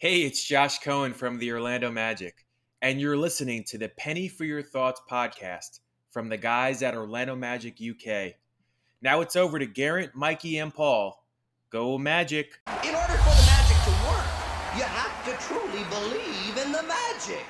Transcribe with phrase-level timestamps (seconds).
[0.00, 2.46] Hey, it's Josh Cohen from the Orlando Magic,
[2.80, 5.80] and you're listening to the Penny for Your Thoughts podcast
[6.12, 8.34] from the guys at Orlando Magic UK.
[9.02, 11.24] Now it's over to Garrett, Mikey, and Paul.
[11.70, 12.60] Go Magic!
[12.84, 14.28] In order for the magic to work,
[14.76, 17.44] you have to truly believe in the magic.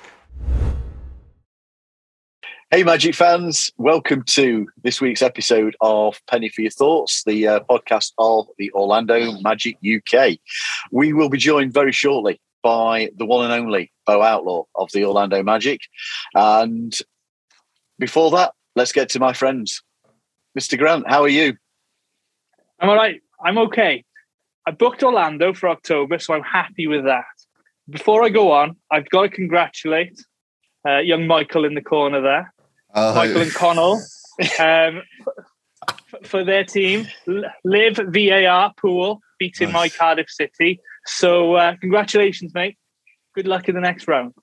[2.71, 7.61] Hey, Magic fans, welcome to this week's episode of Penny for Your Thoughts, the uh,
[7.61, 10.37] podcast of the Orlando Magic UK.
[10.93, 15.06] We will be joined very shortly by the one and only Bo Outlaw of the
[15.06, 15.80] Orlando Magic.
[16.34, 16.95] And
[17.98, 19.83] before that, let's get to my friends.
[20.55, 20.77] Mr.
[20.77, 21.56] Grant, how are you?
[22.80, 23.23] I'm all right.
[23.42, 24.05] I'm okay.
[24.66, 27.25] I booked Orlando for October, so I'm happy with that.
[27.89, 30.23] Before I go on, I've got to congratulate
[30.87, 32.53] uh, young Michael in the corner there.
[32.95, 34.02] Oh, Michael and Connell
[34.59, 35.02] um,
[36.24, 37.06] for their team.
[37.64, 40.80] Liverpool beating my Cardiff City.
[41.06, 42.77] So uh, congratulations, mate.
[43.34, 44.34] Good luck in the next round.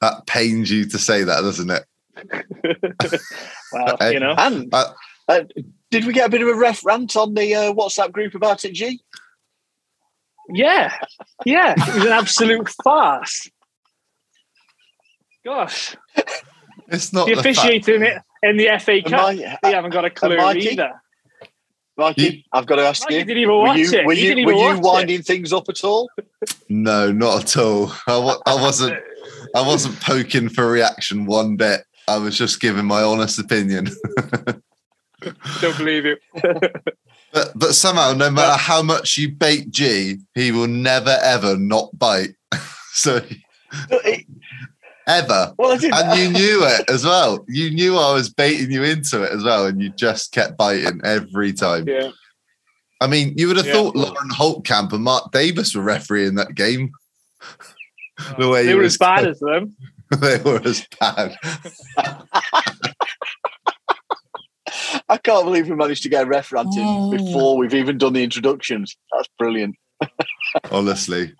[0.00, 1.84] that pains you to say that, doesn't it?
[3.72, 4.14] well, Hey.
[4.14, 4.92] you know, And Uh,
[5.28, 5.44] uh,
[5.90, 8.64] did we get a bit of a ref rant on the uh, WhatsApp group about
[8.64, 9.00] it, G?
[10.54, 10.94] yeah,
[11.44, 13.50] yeah, it was an absolute farce.
[15.44, 15.94] Gosh,
[16.88, 19.90] It's not the the fact- officiating it in the FA Am Cup, I- they haven't
[19.92, 20.68] got a clue Mikey?
[20.70, 20.92] either.
[21.96, 23.24] Mikey, You- I've got to ask Mikey you.
[23.24, 24.06] didn't even Were you, it.
[24.06, 24.82] were you, didn't were you watch it.
[24.82, 26.08] winding things up at all?
[26.68, 27.92] No, not at all.
[28.06, 28.96] I, I wasn't.
[29.54, 31.82] I wasn't poking for reaction one bit.
[32.06, 33.88] I was just giving my honest opinion.
[35.60, 36.16] Don't believe you.
[37.30, 41.90] But but somehow, no matter how much you bait G, he will never ever not
[41.98, 42.30] bite.
[42.94, 43.20] so
[43.90, 44.24] It-
[45.08, 45.54] ever.
[45.58, 45.94] well, I didn't.
[45.94, 47.44] And you knew it as well.
[47.48, 51.00] You knew I was baiting you into it as well, and you just kept biting
[51.04, 51.88] every time.
[51.88, 52.10] Yeah.
[53.00, 53.72] I mean, you would have Yeah.
[53.74, 56.90] thought Lauren Holtkamp and Mark Davis were refereeing that game.
[58.38, 59.76] the way They were as bad as them.
[60.10, 61.36] they were as bad.
[65.08, 67.10] I can't believe we managed to get a ref rant in Oh.
[67.10, 68.96] before we've even done the introductions.
[69.12, 69.76] That's brilliant.
[70.70, 71.32] Honestly,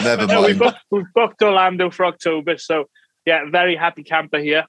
[0.00, 0.58] never No, we mind.
[0.58, 2.84] booked, we booked Orlando for October, so
[3.26, 4.64] yeah, very happy camper here.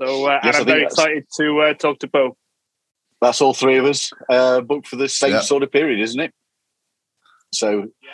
[0.00, 2.36] So, uh, Yes, I and I'm very that's- excited to uh, talk to Bo.
[3.20, 5.40] That's all three of us uh, booked for the same Yeah.
[5.40, 6.32] sort of period, isn't it?
[7.52, 8.10] So, yeah.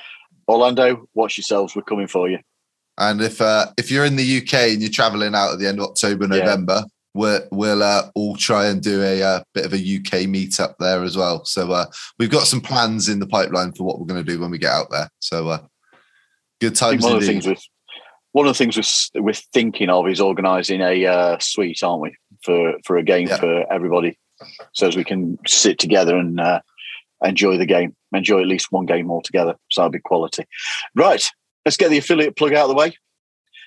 [0.48, 1.74] Orlando, watch yourselves.
[1.74, 2.38] We're coming for you.
[2.98, 5.78] And if uh, if you're in the UK and you're traveling out at the end
[5.80, 6.40] of October, Yeah.
[6.40, 6.84] November,
[7.14, 11.02] we're, we'll uh, all try and do a uh, bit of a UK meetup there
[11.02, 11.44] as well.
[11.44, 11.86] So uh,
[12.18, 14.58] we've got some plans in the pipeline for what we're going to do when we
[14.58, 15.08] get out there.
[15.20, 15.58] So uh,
[16.60, 17.62] good times one of the things with
[18.32, 18.76] one of the things
[19.14, 23.28] we're, we're thinking of is organising a uh, suite, aren't we, for for a game
[23.28, 23.36] Yeah.
[23.38, 24.18] for everybody,
[24.72, 26.60] so as we can sit together and uh,
[27.24, 29.56] enjoy the game, enjoy at least one game all together.
[29.70, 30.44] So that'll be quality.
[30.94, 31.28] Right,
[31.64, 32.96] let's get the affiliate plug out of the way.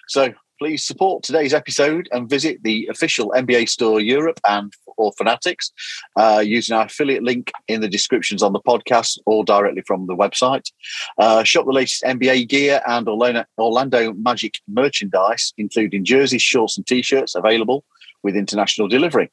[0.07, 5.71] So please support today's episode and visit the official NBA store Europe and or Fanatics
[6.15, 10.15] uh, using our affiliate link in the descriptions on the podcast or directly from the
[10.15, 10.71] website.
[11.17, 17.35] Uh, shop the latest NBA gear and Orlando, Magic merchandise, including jerseys, shorts, and t-shirts
[17.35, 17.83] available
[18.21, 19.31] with international delivery.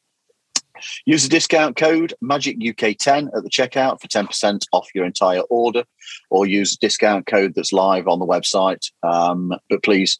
[1.04, 5.84] Use the discount code MAGICUK10 at the checkout for 10% off your entire order,
[6.30, 8.90] or use the discount code that's live on the website.
[9.02, 10.18] Um, but please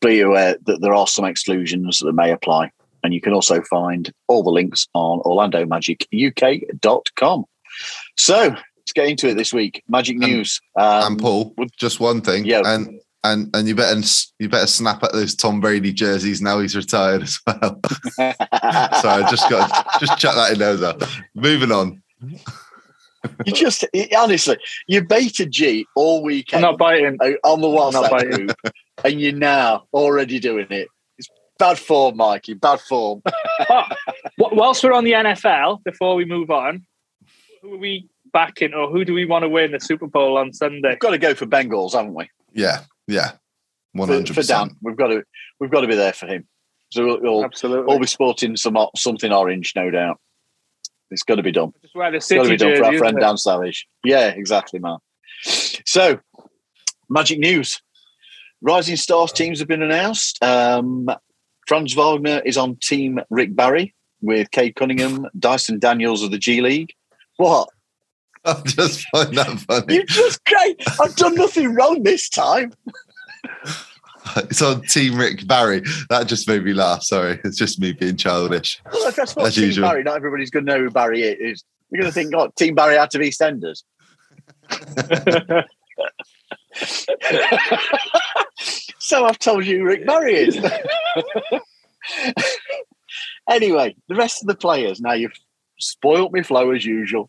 [0.00, 2.70] be aware that there are some exclusions that may apply.
[3.02, 7.44] And you can also find all the links on orlandomagicuk.com.
[8.16, 9.82] So let's get into it this week.
[9.88, 10.60] Magic And- news.
[10.76, 12.44] Um, and Paul, just one thing.
[12.44, 12.62] yeah.
[12.64, 14.00] And and and you better
[14.38, 17.78] you better snap at those Tom Brady jerseys now he's retired as well.
[18.16, 20.70] so I just got just chuck that in there.
[20.72, 20.96] as well.
[21.34, 22.02] Moving on.
[23.44, 23.84] you just
[24.16, 24.56] honestly,
[24.88, 26.64] you baited G all weekend.
[26.64, 27.36] I'm weekend not biting.
[27.44, 27.92] on the one.
[27.92, 28.48] Not biting.
[29.02, 30.88] Group, and you're now already doing it.
[31.18, 31.28] It's
[31.58, 32.54] bad form, Mikey.
[32.54, 33.22] Bad form.
[33.68, 33.84] Oh,
[34.52, 36.86] whilst we're on the NFL, before we move on,
[37.60, 40.52] who are we backing or who do we want to win the Super Bowl on
[40.54, 40.90] Sunday?
[40.90, 42.28] We've got to go for Bengals, haven't we?
[42.54, 43.32] Yeah, yeah.
[43.92, 44.78] One For, hundred for Dan, percent.
[44.82, 45.22] we've got to
[45.60, 46.48] we've got to be there for him.
[46.90, 47.92] So we'll, we'll Absolutely.
[47.92, 50.18] all be sporting some something orange, no doubt.
[51.10, 51.72] It's got to be done.
[51.82, 53.20] Just wear the It's got to City be done for our friend it?
[53.20, 53.86] Dan Savage.
[54.04, 54.98] Yeah, exactly, man.
[55.42, 56.20] So,
[57.08, 57.82] magic news.
[58.62, 60.42] Rising Stars teams have been announced.
[60.42, 61.08] Um,
[61.66, 66.60] Franz Wagner is on Team Rick Barry with Cade Cunningham, Dyson Daniels of the G
[66.60, 66.92] League.
[67.36, 67.68] What?
[68.44, 69.94] I just find that funny.
[69.94, 70.82] You just great.
[71.00, 72.72] I've done nothing wrong this time.
[74.36, 75.82] It's on Team Rick Barry.
[76.08, 77.02] That just made me laugh.
[77.02, 78.80] Sorry, it's just me being childish.
[78.92, 79.88] Well, if that's not As Team usual.
[79.88, 81.64] Barry, not everybody's going to know who Barry is.
[81.90, 83.82] You're going to think, God, Team Barry out of EastEnders.
[89.10, 90.56] so I've told you Rick Barry is.
[93.50, 95.34] anyway, the rest of the players, now you've
[95.80, 97.28] spoilt me flow as usual,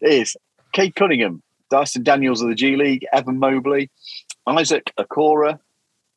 [0.00, 0.36] is
[0.72, 1.40] Cade Cunningham,
[1.70, 3.88] Dyson Daniels of the G League, Evan Mobley,
[4.48, 5.60] Isaac Okoro,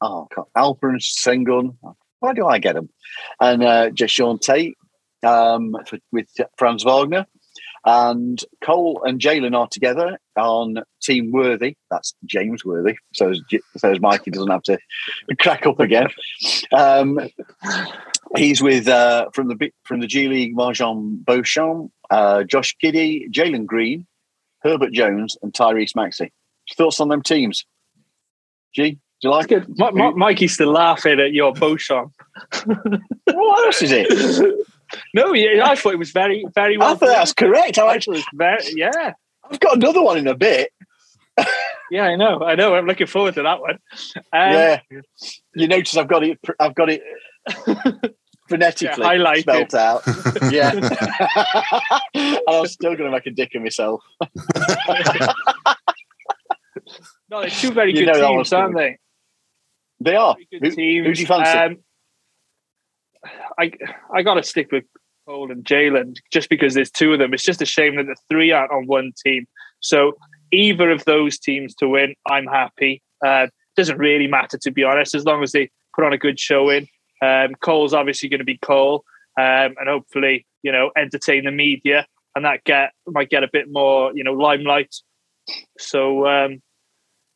[0.02, 1.78] oh, Alperen Sengun.
[2.19, 2.90] Why do I get them?
[3.40, 4.75] And uh, just Tate
[5.24, 7.28] um, for, with Franz Wagner.
[7.86, 11.78] And Cole and Jalen are together on Team Worthy.
[11.92, 12.96] That's James Worthy.
[13.14, 13.32] So
[13.84, 14.80] as, Mikey doesn't have to
[15.40, 16.08] crack up again.
[16.74, 17.20] Um,
[18.36, 23.68] he's with uh, from the from the G League MarJon Beauchamp, uh, Josh Giddey, Jalen
[23.68, 24.08] Green,
[24.62, 26.32] Herbert Jones, and Tyrese Maxey.
[26.76, 27.66] Thoughts on them teams?
[28.74, 29.64] G, do you like it?
[29.78, 32.14] My, my, Mikey's still laughing at your Beauchamp.
[32.66, 34.68] what else is it?
[35.14, 36.94] no, yeah, I thought it was very, very well.
[36.94, 37.78] I thought that's correct.
[37.78, 39.14] I actually, very, yeah.
[39.50, 40.72] I've got another one in a bit.
[41.92, 42.42] yeah, I know.
[42.44, 42.76] I know.
[42.76, 43.78] I'm looking forward to that one.
[44.16, 44.80] Um, yeah,
[45.54, 46.40] you notice I've got it.
[46.60, 47.02] I've got it
[48.50, 49.42] phonetically yeah, highlighted.
[49.42, 50.04] spelt out.
[50.52, 54.02] yeah, and I'm still going to make a dick of myself.
[57.30, 58.98] no, they're two very you good teams, aren't they?
[60.00, 60.36] They are.
[60.52, 61.58] Who, who, do you fancy?
[61.58, 61.78] Um,
[63.60, 63.72] I
[64.13, 64.83] I got to stick with
[65.27, 67.33] Cole and Jalen just because there's two of them.
[67.33, 69.45] It's just a shame that the three aren't on one team.
[69.80, 70.13] So
[70.51, 73.01] either of those teams to win, I'm happy.
[73.25, 76.39] Uh, doesn't really matter to be honest, as long as they put on a good
[76.39, 76.88] showing.
[77.22, 79.04] Um, Cole's obviously going to be Cole,
[79.39, 82.06] um, and hopefully, you know, entertain the media,
[82.36, 84.94] and that get might get a bit more, you know, limelight.
[85.80, 86.62] So, um,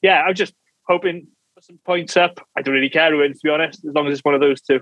[0.01, 0.53] yeah, I'm just
[0.87, 2.45] hoping for some points up.
[2.57, 4.41] I don't really care who wins, to be honest, as long as it's one of
[4.41, 4.81] those two.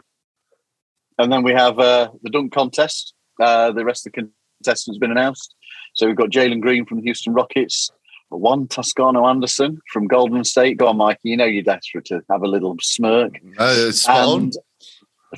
[1.17, 3.13] And then we have uh, the dunk contest.
[3.39, 4.29] Uh, the rest of the
[4.61, 5.55] contestants has been announced.
[5.93, 7.89] So we've got Jalen Green from the Houston Rockets,
[8.29, 10.77] Juan Toscano Anderson from Golden State.
[10.77, 11.29] Go on, Mikey.
[11.29, 13.39] You know you're desperate to have a little smirk.
[13.57, 14.53] Uh, and,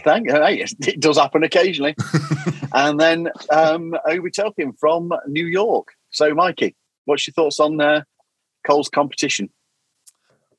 [0.04, 1.96] thank hey, it does happen occasionally.
[2.74, 5.90] and then um, Obi Toppin from New York.
[6.12, 8.04] So, Mikey, what's your thoughts on uh,
[8.66, 9.50] Cole's competition?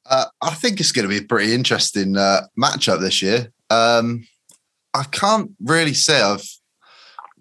[0.06, 3.52] Uh, I think it's going to be a pretty interesting uh, matchup this year.
[3.68, 4.26] Um,
[4.94, 6.48] I can't really say I've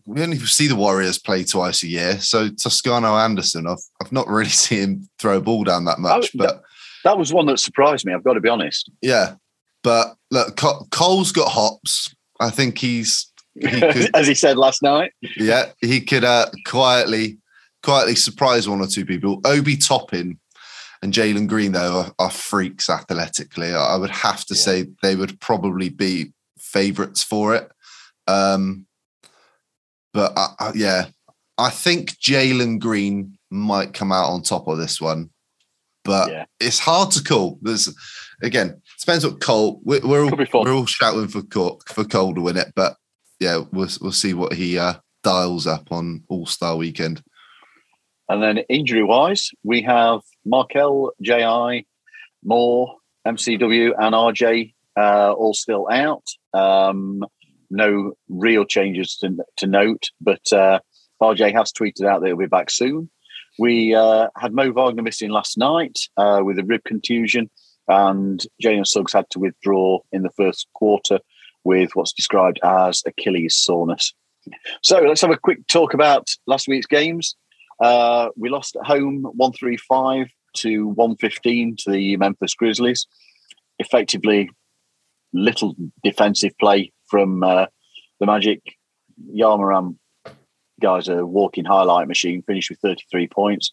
[0.05, 2.19] we only see the Warriors play twice a year.
[2.19, 6.31] So Toscano Anderson, I've I've not really seen him throw a ball down that much.
[6.33, 6.61] but that,
[7.03, 8.13] that, was one that surprised me.
[8.13, 8.89] I've got to be honest.
[9.01, 9.35] Yeah,
[9.83, 10.55] but look,
[10.91, 12.13] Cole's got hops.
[12.39, 15.11] I think he's he could, as he said last night.
[15.37, 17.37] Yeah, he could uh, quietly
[17.83, 19.41] quietly surprise one or two people.
[19.45, 20.39] Obi Toppin
[21.01, 23.73] and Jalen Green though are, are, freaks athletically.
[23.73, 24.61] I would have to yeah.
[24.61, 26.33] say they would probably be
[26.71, 27.71] favourites for it.
[28.27, 28.85] Um,
[30.13, 31.07] but I, I, yeah,
[31.57, 35.29] I think Jalen Green might come out on top of this one,
[36.03, 36.45] but yeah.
[36.59, 37.59] it's hard to call.
[37.61, 37.93] There's
[38.41, 39.81] again, depends what Cole.
[39.83, 42.95] We're, we're all we're all shouting for Cole, for Cole to win it, but
[43.39, 44.93] yeah, we'll we'll see what he uh,
[45.23, 47.21] dials up on All Star Weekend.
[48.29, 51.85] And then injury wise, we have Markelle, Ji,
[52.43, 52.95] Moore,
[53.27, 56.25] MCW, and RJ uh, all still out.
[56.53, 57.23] Um,
[57.69, 60.79] no real changes to, to note, but uh,
[61.21, 63.09] RJ has tweeted out that he'll be back soon.
[63.59, 67.49] We uh, had Mo Wagner missing last night uh, with a rib contusion,
[67.87, 71.19] and Jalen Suggs had to withdraw in the first quarter
[71.63, 74.13] with what's described as Achilles soreness.
[74.81, 77.35] So let's have a quick talk about last week's games.
[77.81, 83.07] Uh, we lost at home 135 to 115 to the Memphis Grizzlies.
[83.79, 84.49] Effectively,
[85.33, 87.65] little defensive play from uh,
[88.19, 88.61] the Magic.
[89.35, 89.97] Morant
[90.79, 93.71] guys a walking highlight machine, finished with 33 points.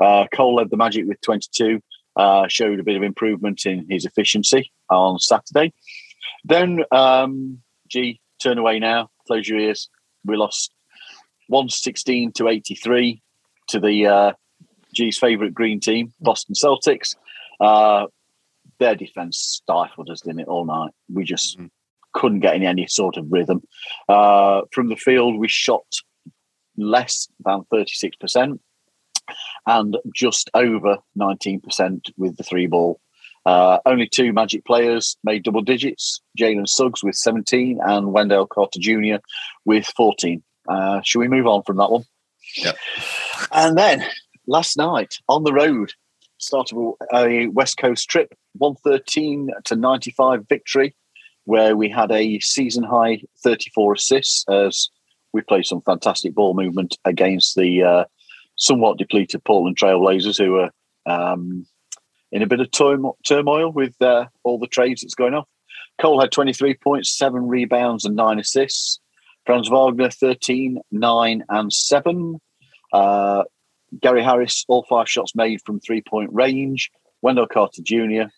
[0.00, 1.80] Uh, Cole led the Magic with 22,
[2.16, 5.72] uh, showed a bit of improvement in his efficiency on Saturday.
[6.44, 9.88] Then, um, G, turn away now, close your ears.
[10.24, 10.72] We lost
[11.48, 13.22] 116 to 83
[13.68, 14.32] to the uh,
[14.94, 17.14] G's favourite green team, Boston Celtics.
[18.78, 20.92] Their defense stifled us, in it, all night?
[21.12, 21.66] We just mm-hmm.
[22.12, 23.62] couldn't get in any sort of rhythm.
[24.08, 25.84] Uh, from the field, we shot
[26.76, 28.58] less than 36%
[29.66, 33.00] and just over 19% with the three ball.
[33.44, 38.78] Uh, only two Magic players made double digits Jalen Suggs with 17 and Wendell Carter
[38.78, 39.16] Jr.
[39.64, 40.42] with 14.
[40.68, 42.04] Uh, should we move on from that one?
[42.56, 42.76] Yep.
[43.52, 44.04] And then
[44.46, 45.92] last night on the road,
[46.38, 50.94] start of a West Coast trip, 113 to 95 victory,
[51.44, 54.88] where we had a season high 34 assists as
[55.32, 58.04] we played some fantastic ball movement against the uh,
[58.56, 60.70] somewhat depleted Portland Trailblazers, who were
[61.06, 61.66] um,
[62.32, 65.48] in a bit of turmo- turmoil with uh, all the trades that's going off.
[66.00, 69.00] Cole had 23 points, seven rebounds, and nine assists.
[69.46, 72.40] Franz Wagner, 13, 9, and 7.
[72.92, 73.44] Uh,
[74.00, 76.90] Gary Harris, all five shots made from three point range.
[77.22, 78.30] Wendell Carter Jr.,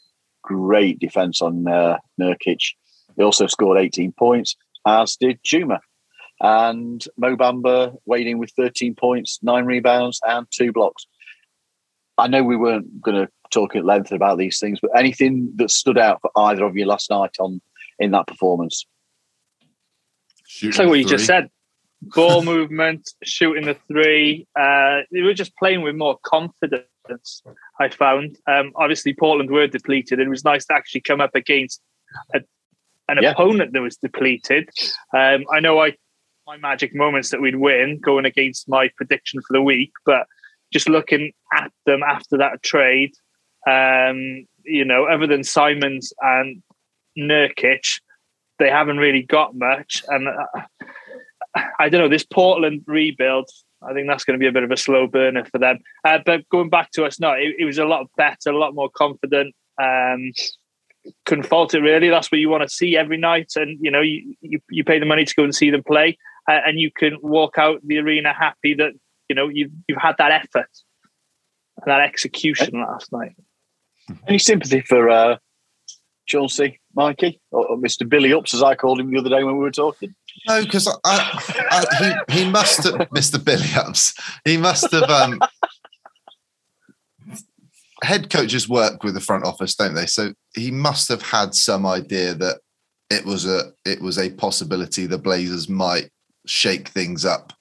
[0.43, 2.75] great defense on uh, Nurkic.
[3.17, 5.81] He also scored 18 points, as did Juma.
[6.41, 11.07] And Mo Bamba weighed in with 13 points, nine rebounds, and two blocks.
[12.17, 15.71] I know we weren't going to talk at length about these things, but anything that
[15.71, 17.61] stood out for either of you last night on
[17.99, 18.87] in that performance?
[20.63, 21.51] It's like what you just said.
[22.03, 24.47] Ball movement, shooting the three.
[24.59, 27.43] Uh, they were just playing with more confidence.
[27.79, 28.39] I found.
[28.47, 30.19] Um, obviously, Portland were depleted.
[30.19, 31.83] It was nice to actually come up against
[32.35, 32.41] a,
[33.09, 33.33] an yeah.
[33.33, 34.71] opponent that was depleted.
[35.15, 35.97] Um, I know I
[36.47, 40.27] my magic moments that we'd win going against my prediction for the week, but
[40.73, 43.13] just looking at them after that trade,
[43.69, 46.63] um, you know, other than Simons and
[47.19, 48.01] Nurkic,
[48.59, 50.03] they haven't really got much.
[50.09, 50.63] And uh,
[51.55, 53.49] I don't know, this Portland rebuild,
[53.83, 55.79] I think that's going to be a bit of a slow burner for them.
[56.05, 58.75] Uh, but going back to us, no, it, it, was a lot better, a lot
[58.75, 59.55] more confident.
[59.83, 60.33] Um,
[61.25, 62.09] couldn't fault it really.
[62.09, 64.99] That's what you want to see every night, and you know you you, you pay
[64.99, 67.99] the money to go and see them play, uh, and you can walk out the
[67.99, 68.93] arena happy that
[69.29, 70.69] you know you've you've had that effort
[71.79, 73.33] and that execution last night.
[74.29, 75.37] Any sympathy for uh,
[76.27, 78.09] Chauncey, Mikey, or, or, Mr.
[78.09, 80.15] Billy Ups, as I called him the other day when we were talking?
[80.49, 80.89] No, because
[81.99, 83.43] he he must have Mr.
[83.43, 84.15] Billy Ups.
[84.45, 85.09] He must have.
[85.11, 85.41] Um,
[88.03, 90.07] head coaches work with the front office, don't they?
[90.07, 92.61] So he must have had some idea that
[93.11, 96.11] it was a it was a possibility the Blazers might
[96.47, 97.53] shake things up.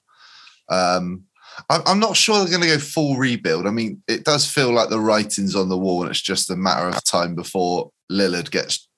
[0.68, 1.24] Um,
[1.68, 3.66] I'm not sure they're going to go full rebuild.
[3.66, 6.56] I mean, it does feel like the writing's on the wall, and it's just a
[6.56, 8.88] matter of time before Lillard gets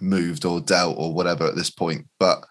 [0.00, 2.06] moved or dealt or whatever at this point.
[2.18, 2.44] But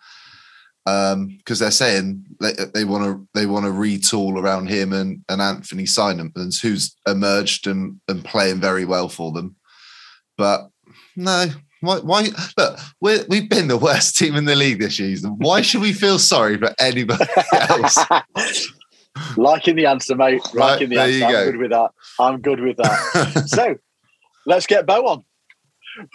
[0.85, 5.23] because um, they're saying they, they want to they want to retool around him and,
[5.29, 9.55] and Anthony Simons, who's emerged and, and playing very well for them.
[10.37, 10.69] But
[11.15, 11.47] no,
[11.81, 11.99] why?
[11.99, 12.29] Why?
[12.57, 15.35] Look, we we've been the worst team in the league this season.
[15.37, 17.97] Why should we feel sorry for anybody else?
[19.37, 20.41] Liking the answer, mate.
[20.53, 21.25] Right, Liking the answer.
[21.25, 21.45] I'm go.
[21.51, 21.91] good with that.
[22.19, 23.43] I'm good with that.
[23.47, 23.75] so
[24.45, 25.23] let's get Bo on.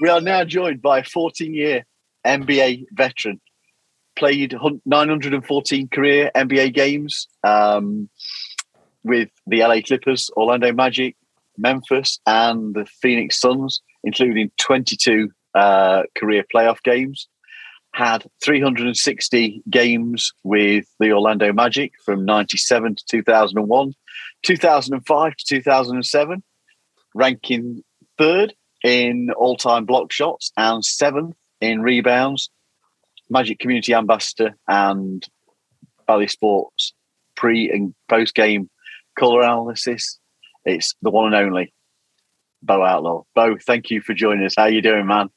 [0.01, 1.85] We are now joined by a 14 year
[2.27, 3.41] NBA veteran,
[4.17, 8.09] played 914 career NBA games um,
[9.03, 11.17] with the LA Clippers, Orlando Magic,
[11.59, 17.29] Memphis, and the Phoenix Suns, including 22 uh, career playoff games.
[17.93, 23.93] Had 360 games with the Orlando Magic from 97 to 2001,
[24.43, 26.43] 2005 to 2007,
[27.15, 27.85] ranking
[28.19, 28.55] third
[28.85, 32.51] in all time block shots and seventh in rebounds.
[33.31, 35.27] Magic Community Ambassador and
[36.07, 36.93] Bally Sports
[37.35, 38.71] pre and post game
[39.19, 40.21] color analysis.
[40.65, 41.73] It's the one and only
[42.63, 43.23] Bo Outlaw.
[43.35, 44.55] Bo, thank you for joining us.
[44.57, 45.31] How you doing, man?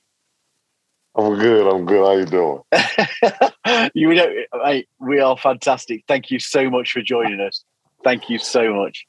[1.16, 1.68] I'm good.
[1.68, 2.06] I'm good.
[2.06, 3.92] How you doing?
[3.96, 4.28] you know,
[4.64, 6.04] mate, we are fantastic.
[6.08, 7.64] Thank you so much for joining us.
[8.04, 9.06] Thank you so much.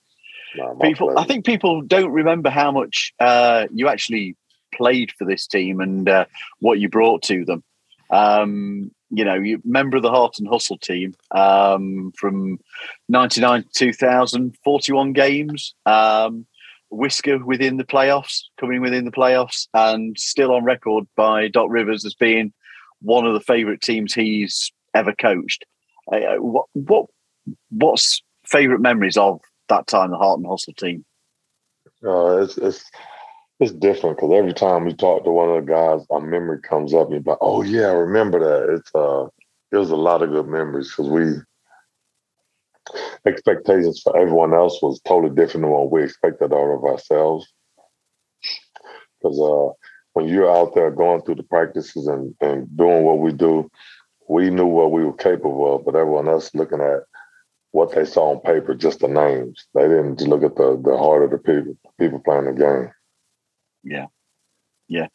[0.57, 1.19] No, people.
[1.19, 4.37] I think people don't remember how much uh, you actually
[4.75, 6.27] played for this team and uh,
[6.61, 7.63] what you brought to them.
[8.11, 12.59] Um, you know, you member of the Heart and Hustle team um, from
[13.09, 15.75] 99 to 2000, 41 games.
[15.87, 16.47] Um,
[16.91, 22.05] whisker within the playoffs, coming within the playoffs, and still on record by Doc Rivers
[22.05, 22.53] as being
[23.01, 25.65] one of the favourite teams he's ever coached.
[26.11, 27.07] Uh, uh, what what
[27.71, 31.05] what's favourite memories of that time, the Heart and Hustle team?
[32.05, 32.85] Uh, it's it's
[33.61, 36.95] it's different because every time we talk to one of the guys, our memory comes
[36.95, 38.75] up and like, oh yeah, I remember that.
[38.75, 39.27] It's uh,
[39.73, 41.35] it was a lot of good memories because we
[43.27, 47.47] expectations for everyone else was totally different than what we expected out of ourselves.
[49.21, 49.73] Because uh,
[50.13, 53.69] when you're out there going through the practices and, and doing what we do,
[54.29, 57.01] we knew what we were capable of, but everyone else looking at
[57.79, 59.67] what they saw on paper, just the names.
[59.73, 62.91] They didn't look at the the heart of the people, people playing the game.
[63.85, 64.07] Yeah,
[64.89, 65.07] yeah.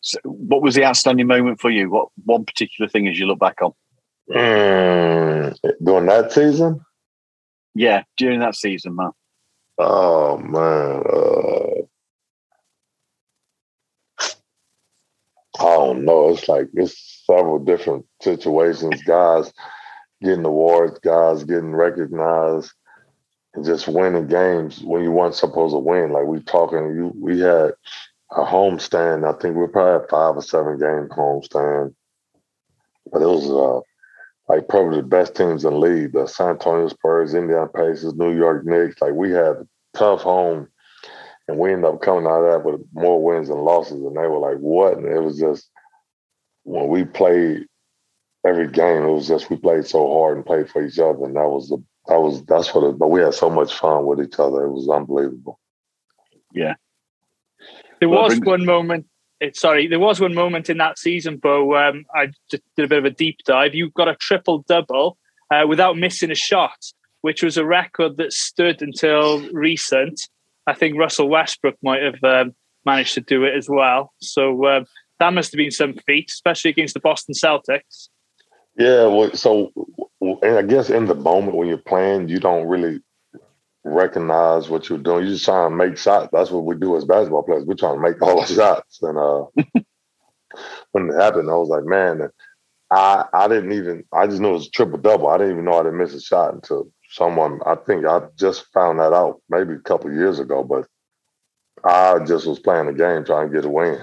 [0.00, 1.90] So, what was the outstanding moment for you?
[1.90, 3.72] What one particular thing as you look back on?
[4.30, 6.80] Mm, during that season,
[7.74, 9.10] yeah, during that season, man.
[9.78, 11.82] Oh man, uh,
[15.58, 16.30] I don't know.
[16.30, 19.02] It's like it's several different situations.
[19.02, 19.52] Guys
[20.22, 22.72] getting awards, guys getting recognized,
[23.54, 26.12] and just winning games when you weren't supposed to win.
[26.12, 27.72] Like we talking, you we had
[28.30, 29.28] a homestand.
[29.28, 31.94] I think we probably had five or seven game homestand,
[33.10, 33.80] but it was uh,
[34.52, 38.34] like probably the best teams in the league: the San Antonio Spurs, Indiana Pacers, New
[38.34, 39.00] York Knicks.
[39.00, 40.68] Like we had tough home,
[41.48, 44.02] and we ended up coming out of that with more wins and losses.
[44.02, 45.68] And they were like, "What?" And it was just
[46.64, 47.66] when we played
[48.46, 51.36] every game, it was just we played so hard and played for each other, and
[51.36, 52.84] that was the that was that's what.
[52.88, 55.58] It, but we had so much fun with each other; it was unbelievable.
[56.52, 56.74] Yeah.
[58.00, 59.06] There Well, was bring- one moment.
[59.54, 61.74] Sorry, there was one moment in that season, Bo.
[61.74, 63.74] Um, I just did a bit of a deep dive.
[63.74, 65.18] You got a triple double
[65.50, 66.78] uh, without missing a shot,
[67.22, 70.28] which was a record that stood until recent.
[70.68, 74.12] I think Russell Westbrook might have um, managed to do it as well.
[74.20, 74.86] So um,
[75.18, 78.10] that must have been some feat, especially against the Boston Celtics.
[78.76, 79.72] Yeah, well, so
[80.20, 83.00] and I guess in the moment when you're playing, you don't really
[83.84, 85.24] recognize what you're doing.
[85.24, 86.30] You're just trying to make shots.
[86.32, 87.64] That's what we do as basketball players.
[87.64, 89.02] We're trying to make all the shots.
[89.02, 89.44] And uh,
[90.92, 92.28] when it happened, I was like, man,
[92.90, 94.04] I I didn't even.
[94.12, 95.28] I just knew it was a triple double.
[95.28, 97.60] I didn't even know I didn't miss a shot until someone.
[97.66, 100.86] I think I just found that out maybe a couple of years ago, but
[101.84, 104.00] I just was playing the game trying to get a win.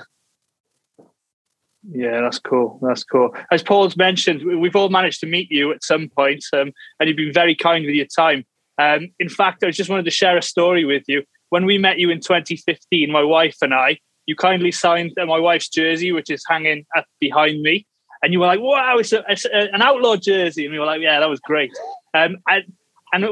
[1.92, 2.80] Yeah, that's cool.
[2.82, 3.36] That's cool.
[3.52, 7.08] As Paul's mentioned, we- we've all managed to meet you at some point, um, and
[7.08, 8.46] you've been very kind with your time.
[8.78, 11.24] Um, in fact, I just wanted to share a story with you.
[11.50, 15.40] When we met you in 2015, my wife and I, you kindly signed uh, my
[15.40, 17.88] wife's jersey, which is hanging at, behind me,
[18.22, 20.86] and you were like, "Wow, it's, a, it's a- an outlaw jersey," and we were
[20.86, 21.72] like, "Yeah, that was great."
[22.14, 22.66] Um, and,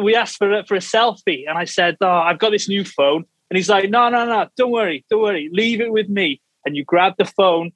[0.03, 3.23] we asked for for a selfie, and I said, "Oh, I've got this new phone,"
[3.49, 6.75] and he's like, "No, no, no, don't worry, don't worry, leave it with me." And
[6.75, 7.71] you grabbed the phone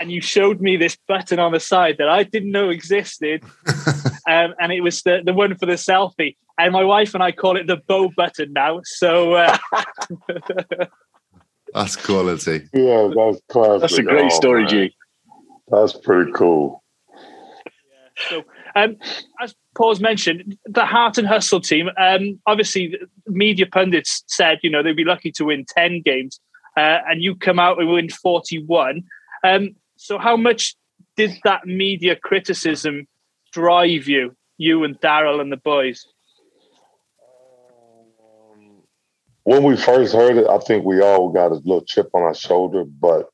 [0.00, 3.42] and you showed me this button on the side that I didn't know existed,
[4.28, 6.36] um, and it was the, the one for the selfie.
[6.58, 8.80] And my wife and I call it the Bo button now.
[8.84, 9.56] So uh,
[11.74, 12.68] That's quality.
[12.72, 13.80] Yeah, that's classic.
[13.80, 14.68] That's a great Oh, story, man.
[14.68, 14.96] G.
[15.68, 16.82] That's pretty cool.
[17.14, 18.44] Yeah, so
[18.76, 18.96] um,
[19.40, 21.88] as Paul's mentioned, the Heart and Hustle team.
[21.98, 26.40] Um, obviously, media pundits said you know they'd be lucky to win ten games,
[26.76, 29.02] uh, and you come out and win forty-one.
[29.44, 30.76] Um, so, how much
[31.16, 33.06] did that media criticism
[33.52, 36.06] drive you, you and Darrell and the boys?
[39.44, 42.34] when we first heard it, I think we all got a little chip on our
[42.34, 43.28] shoulder, but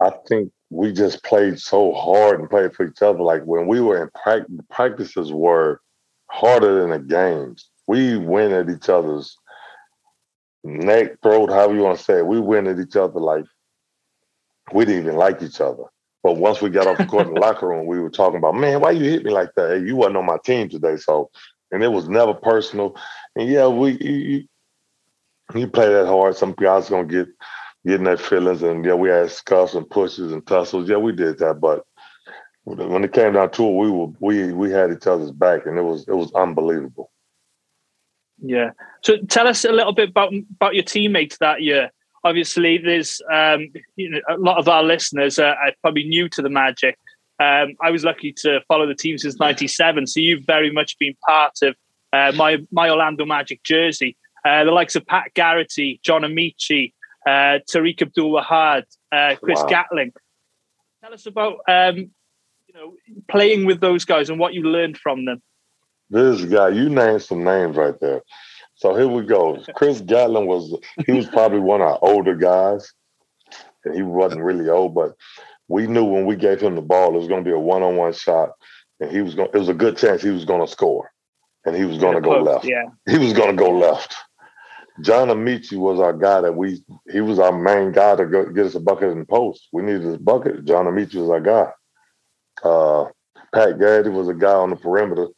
[0.00, 3.20] I think we just played so hard and played for each other.
[3.20, 5.80] Like when we were in practice, practices were
[6.26, 7.70] harder than the games.
[7.86, 9.36] We went at each other's
[10.64, 12.26] neck, throat, however you want to say it.
[12.26, 13.44] We went at each other like
[14.72, 15.84] we didn't even like each other.
[16.22, 18.54] But once we got off the court in the locker room, we were talking about,
[18.54, 19.70] man, why you hit me like that?
[19.70, 20.96] Hey, you wasn't on my team today.
[20.96, 21.30] So,
[21.72, 22.96] and it was never personal.
[23.34, 24.44] And yeah, we you,
[25.54, 26.36] you play that hard.
[26.36, 27.28] Some guys gonna get
[27.84, 30.88] getting their feelings, and yeah, we had scuffs and pushes and tussles.
[30.88, 31.84] Yeah, we did that, but
[32.64, 35.78] when it came down to it, we were we we had each other's back, and
[35.78, 37.10] it was it was unbelievable.
[38.38, 38.70] Yeah.
[39.02, 41.90] So tell us a little bit about about your teammates that year.
[42.24, 46.42] Obviously, there's um, you know a lot of our listeners are, are probably new to
[46.42, 46.98] the Magic.
[47.40, 51.14] Um, I was lucky to follow the team since '97, so you've very much been
[51.26, 51.74] part of
[52.12, 54.16] uh, my my Orlando Magic jersey.
[54.44, 56.92] Uh, the likes of Pat Garrity, John Amaechi,
[57.26, 58.82] uh, Tariq Abdul-Wahad,
[59.12, 59.66] uh, Chris Wow.
[59.68, 60.12] Gatling.
[61.02, 62.94] Tell us about um, you know
[63.28, 65.42] playing with those guys and what you learned from them.
[66.10, 68.22] This guy, you named some names right there.
[68.82, 69.62] So here we go.
[69.76, 72.92] Chris Gatling was he was probably one of our older guys,
[73.84, 75.14] and he wasn't really old, but
[75.68, 78.12] we knew when we gave him the ball, it was going to be a one-on-one
[78.12, 78.50] shot,
[78.98, 79.50] and he was going.
[79.54, 81.12] It was a good chance he was going to score,
[81.64, 82.64] and he was going to go Close, left.
[82.64, 82.86] Yeah.
[83.08, 84.16] He was going to go left.
[85.00, 86.82] John Amaechi was our guy that we.
[87.08, 89.68] He was our main guy to go get us a bucket in the post.
[89.72, 90.64] We needed his bucket.
[90.64, 91.70] John Amaechi was our guy.
[92.64, 93.04] Uh,
[93.54, 95.28] Pat Garrity was a guy on the perimeter.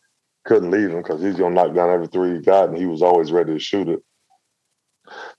[0.45, 3.03] Couldn't leave him because he's gonna knock down every three he got, and he was
[3.03, 4.03] always ready to shoot it.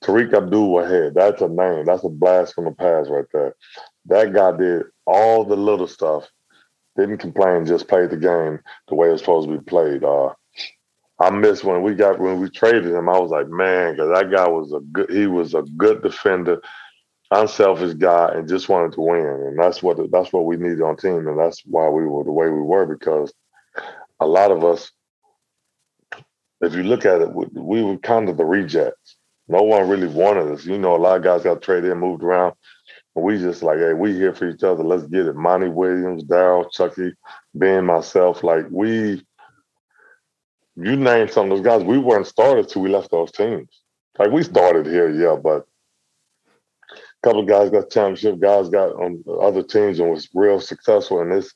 [0.03, 1.85] Tariq Abdul Wahad, that's a name.
[1.85, 3.55] That's a blast from the past right there.
[4.05, 6.27] That guy did all the little stuff.
[6.97, 10.03] Didn't complain, just played the game the way it was supposed to be played.
[10.03, 10.33] Uh,
[11.19, 13.09] I miss when we got when we traded him.
[13.09, 15.09] I was like, man, because that guy was a good.
[15.09, 16.61] He was a good defender,
[17.31, 19.25] unselfish guy, and just wanted to win.
[19.25, 22.31] And that's what that's what we needed on team, and that's why we were the
[22.31, 23.33] way we were because
[24.19, 24.91] a lot of us,
[26.61, 29.17] if you look at it, we, we were kind of the rejects.
[29.47, 30.65] No one really wanted us.
[30.65, 32.53] You know, a lot of guys got traded and moved around.
[33.15, 34.83] And we just like, hey, we here for each other.
[34.83, 35.35] Let's get it.
[35.35, 37.13] Monty Williams, Darrell, Chucky,
[37.53, 38.43] Ben, myself.
[38.43, 39.25] Like we,
[40.75, 41.83] you name some of those guys.
[41.83, 43.69] We weren't started till we left those teams.
[44.17, 45.65] Like we started here, yeah, but
[46.91, 51.21] a couple of guys got championship, guys got on other teams and was real successful.
[51.21, 51.53] And this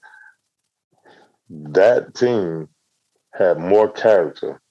[1.50, 2.68] that team
[3.34, 4.62] had more character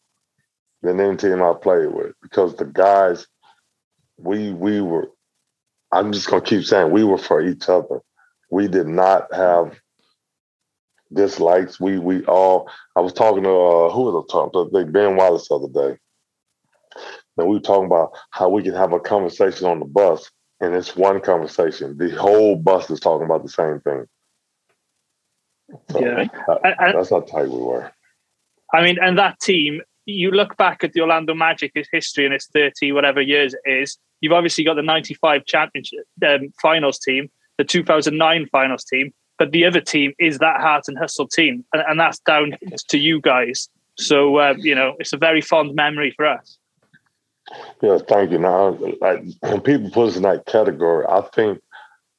[0.83, 3.27] than any team I played with because the guys
[4.19, 5.11] we we were
[5.93, 8.01] I'm just gonna keep saying we were for each other.
[8.51, 9.79] We did not have
[11.13, 11.81] dislikes.
[11.81, 14.85] We we all I was talking to uh, who was I talking to?
[14.93, 15.99] Ben Wallace the other day.
[17.39, 20.75] And we were talking about how we can have a conversation on the bus and
[20.75, 21.97] it's one conversation.
[21.99, 24.07] The whole bus is talking about the same thing.
[25.91, 26.25] So Yeah.
[26.47, 27.93] that- And- and- that's how tight we were.
[28.75, 32.49] I mean, and that team, you look back at the Orlando Magic, history and its
[32.53, 33.99] 30 whatever years it is.
[34.21, 39.65] You've obviously got the 95 championship um, finals team, the 2009 finals team, but the
[39.65, 41.65] other team is that heart and hustle team.
[41.73, 42.57] And, and that's down
[42.89, 43.69] to you guys.
[43.97, 46.59] So, uh, you know, it's a very fond memory for us.
[47.83, 48.39] Yeah, thank you.
[48.39, 51.61] Now, like when people put us in that category, I think,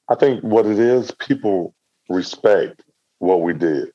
[0.09, 1.73] I think what it is, people
[2.07, 2.83] respect
[3.19, 3.89] what we did.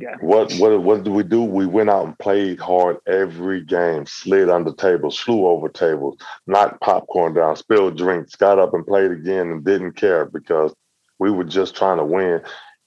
[0.00, 0.16] Yeah.
[0.20, 1.42] What what what did we do?
[1.42, 6.80] We went out and played hard every game, slid under tables, flew over tables, knocked
[6.80, 10.74] popcorn down, spilled drinks, got up and played again, and didn't care because
[11.18, 12.40] we were just trying to win.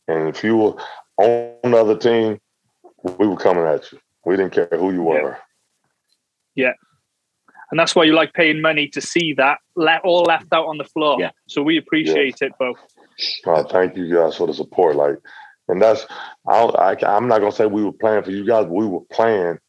[0.08, 0.76] And if you were
[1.18, 2.40] on another team,
[3.04, 4.00] we were coming at you.
[4.26, 5.38] We didn't care who you were.
[6.56, 6.74] Yeah.
[7.70, 10.78] And that's why you like paying money to see that le- all left out on
[10.78, 11.18] the floor.
[11.20, 11.32] Yeah.
[11.48, 12.78] So we appreciate it both.
[13.46, 14.96] Uh, thank you guys for the support.
[14.96, 15.18] Like,
[15.68, 16.06] and that's
[16.48, 18.66] I, I'm not gonna say we were playing for you guys.
[18.66, 19.60] But we were playing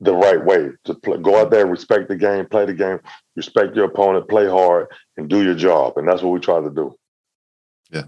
[0.00, 3.00] the right way to play, go out there, respect the game, play the game,
[3.36, 5.96] respect your opponent, play hard, and do your job.
[5.96, 6.94] And that's what we try to do.
[7.90, 8.04] Yeah,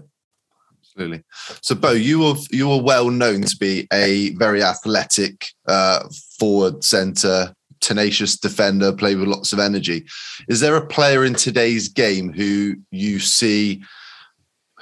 [0.79, 1.23] absolutely.
[1.61, 6.07] So, Bo, you were you were well known to be a very athletic uh,
[6.39, 10.05] forward centre, tenacious defender, play with lots of energy.
[10.49, 13.83] Is there a player in today's game who you see?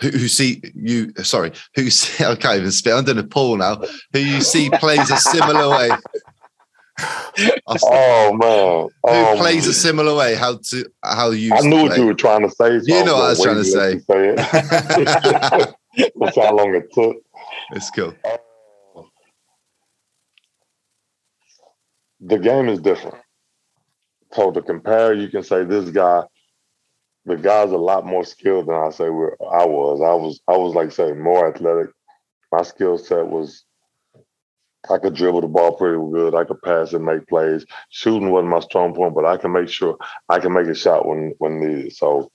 [0.01, 1.13] Who, who see you?
[1.23, 2.23] Sorry, who see?
[2.23, 2.93] I can't even speak.
[2.93, 3.81] I'm doing a Paul now.
[4.13, 5.91] Who you see plays a similar way?
[7.83, 10.35] Oh man, who Um, plays a similar way?
[10.35, 11.53] How to how you?
[11.53, 12.79] I knew what you were trying to say.
[12.79, 15.65] so You know what I was trying to wait and let you say
[15.97, 16.13] it.
[16.19, 17.17] That's how long it took.
[17.71, 18.13] It's cool.
[22.21, 23.17] the game is different.
[24.33, 26.23] So to compare, you can say this guy,
[27.25, 30.01] the guy's a lot more skilled than I say we're, I was.
[30.01, 31.91] I was I was like say more athletic.
[32.51, 33.65] My skill set was
[34.89, 36.35] I could dribble the ball pretty good.
[36.35, 37.65] I could pass and make plays.
[37.89, 39.97] Shooting wasn't my strong point, but I can make sure
[40.29, 41.95] I can make a shot when when needed.
[41.95, 42.31] So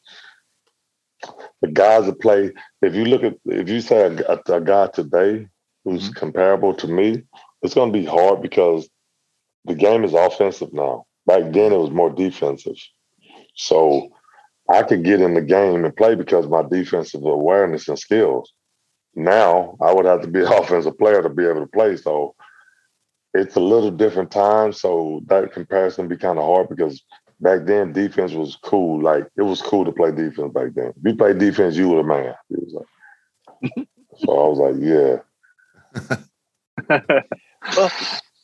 [1.60, 4.88] the guys that play, if you look at if you say a, a, a guy
[4.88, 5.46] today
[5.84, 6.12] who's mm-hmm.
[6.14, 7.22] comparable to me,
[7.62, 8.88] it's going to be hard because
[9.66, 11.06] the game is offensive now.
[11.26, 12.76] Back then, it was more defensive.
[13.54, 14.10] So
[14.72, 18.52] I could get in the game and play because my defensive awareness and skills.
[19.14, 21.96] Now I would have to be an offensive player to be able to play.
[21.96, 22.34] So
[23.34, 24.72] it's a little different time.
[24.72, 27.02] So that comparison be kind of hard because
[27.40, 29.02] back then defense was cool.
[29.02, 30.92] Like it was cool to play defense back then.
[30.96, 32.34] If you play defense, you were the man.
[32.50, 33.86] Like,
[34.18, 35.16] so I was like, yeah.
[37.76, 37.90] Well,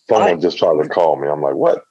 [0.08, 1.26] Someone I- just tried to call me.
[1.28, 1.82] I'm like, what?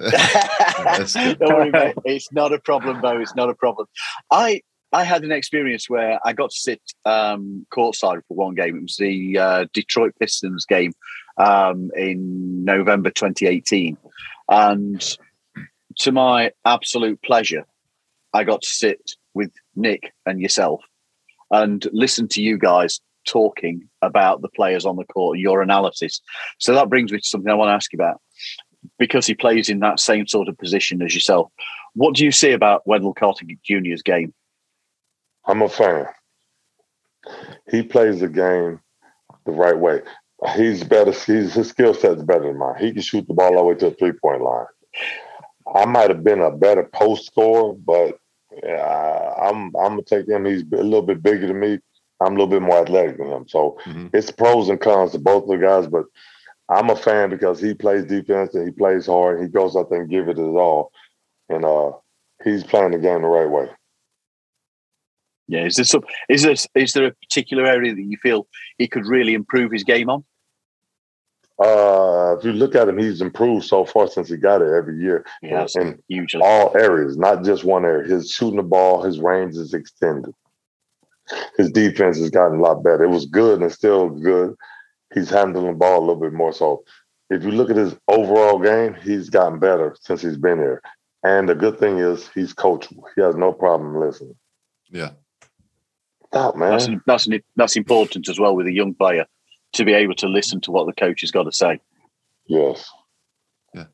[0.00, 1.94] Don't worry, mate.
[2.04, 3.20] It's not a problem, Bo.
[3.20, 3.86] It's not a problem.
[4.30, 8.76] I I had an experience where I got to sit um, courtside for one game.
[8.76, 10.92] It was the uh, Detroit Pistons game
[11.36, 13.96] um, in November 2018,
[14.48, 15.16] and
[15.98, 17.66] to my absolute pleasure,
[18.32, 20.82] I got to sit with Nick and yourself
[21.50, 26.20] and listen to you guys talking about the players on the court, your analysis.
[26.58, 28.20] So that brings me to something I want to ask you about
[29.00, 31.50] because he plays in that same sort of position as yourself.
[31.94, 34.32] What do you see about Wendell Carter Jr.'s game?
[35.46, 36.06] I'm a fan.
[37.70, 38.78] He plays the game
[39.46, 40.02] the right way.
[40.54, 41.10] He's better.
[41.12, 42.76] He's, his skill set's better than mine.
[42.78, 44.66] He can shoot the ball all the way to the three point line.
[45.74, 48.18] I might have been a better post scorer, but
[48.66, 50.44] uh, I'm I'm gonna take him.
[50.44, 51.78] He's a little bit bigger than me.
[52.20, 53.48] I'm a little bit more athletic than him.
[53.48, 54.10] So Mhm.
[54.14, 55.86] it's pros and cons to both of the guys.
[55.86, 56.04] But
[56.70, 59.40] I'm a fan because he plays defense and he plays hard.
[59.42, 60.92] He goes out there and give it his all,
[61.48, 61.92] and uh,
[62.44, 63.68] he's playing the game the right way.
[65.48, 66.04] Yeah, is there some?
[66.28, 68.46] Is there is there a particular area that you feel
[68.78, 70.24] he could really improve his game on?
[71.58, 74.96] Uh, if you look at him, he's improved so far since he got it every
[74.98, 76.40] year Yes, in hugely.
[76.42, 78.08] all areas, not just one area.
[78.08, 80.32] His shooting the ball, his range is extended.
[81.58, 83.04] His defense has gotten a lot better.
[83.04, 84.54] It was good and it's still good.
[85.14, 86.52] He's handling the ball a little bit more.
[86.52, 86.84] So
[87.30, 90.82] if you look at his overall game, he's gotten better since he's been here.
[91.22, 93.02] And the good thing is he's coachable.
[93.14, 94.36] He has no problem listening.
[94.88, 95.10] Yeah.
[96.28, 96.70] Stop, man.
[96.70, 99.26] That's that's that's important as well with a young player
[99.72, 101.80] to be able to listen to what the coach has got to say.
[102.46, 102.88] yes.
[103.74, 103.84] Yeah.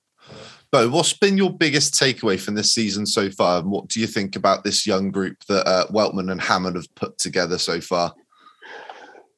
[0.70, 3.60] Bo, what's been your biggest takeaway from this season so far?
[3.60, 6.94] And what do you think about this young group that uh, Weltman and Hammond have
[6.94, 8.14] put together so far?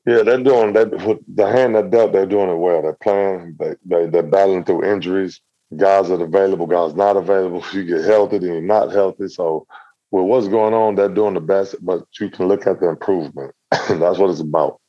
[0.06, 0.90] Yeah, they're doing that.
[1.06, 2.82] With the hand that dealt, they're doing it well.
[2.82, 3.56] They're playing.
[3.58, 5.40] They, they they're battling through injuries.
[5.76, 6.66] Guys are available.
[6.66, 7.62] Guys not available.
[7.72, 9.28] You get healthy, then you're not healthy.
[9.28, 9.66] So,
[10.11, 11.76] with what's going on, they're doing the best.
[11.84, 13.54] But you can look at the improvement.
[13.70, 14.80] That's what it's about.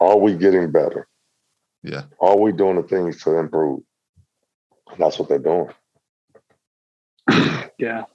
[0.00, 1.08] Are we getting better?
[1.82, 2.02] Yeah.
[2.20, 3.80] Are we doing the things to improve?
[4.98, 5.68] That's what they're doing.
[7.78, 8.06] Yeah.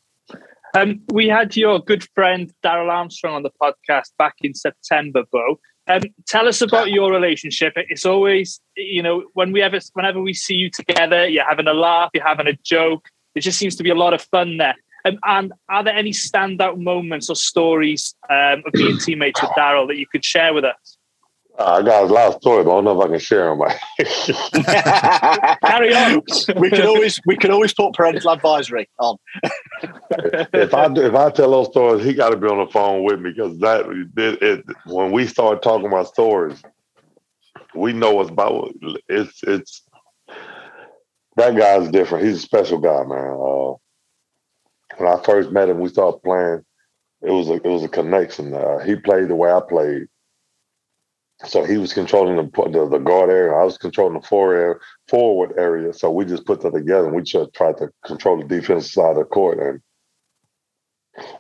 [0.75, 5.59] Um, we had your good friend Darrell Armstrong on the podcast back in September, Bo.
[5.87, 7.73] Um, tell us about your relationship.
[7.75, 11.73] It's always, you know, when we ever, whenever we see you together, you're having a
[11.73, 13.09] laugh, you're having a joke.
[13.35, 14.75] There just seems to be a lot of fun there.
[15.05, 19.87] Um, and are there any standout moments or stories um, of being teammates with Darrell
[19.87, 20.97] that you could share with us?
[21.57, 23.55] Uh, I got a lot of stories, but I don't know if I can share
[23.55, 23.59] them.
[25.63, 26.23] Carry on.
[26.59, 29.17] we can always we can always put parental advisory on.
[30.53, 33.19] if I if I tell those stories, he got to be on the phone with
[33.19, 33.85] me because that
[34.17, 36.59] it, it, when we start talking about stories,
[37.75, 38.73] we know what's about.
[39.07, 39.83] It's it's
[41.35, 42.25] that guy's different.
[42.25, 43.31] He's a special guy, man.
[43.31, 43.73] Uh,
[44.97, 46.65] when I first met him, we started playing.
[47.21, 48.55] It was a it was a connection.
[48.55, 50.07] Uh, he played the way I played,
[51.45, 53.53] so he was controlling the the, the guard area.
[53.53, 54.75] I was controlling the forward area,
[55.10, 55.93] forward area.
[55.93, 59.12] So we just put that together, and we just tried to control the defensive side
[59.12, 59.82] of the court, and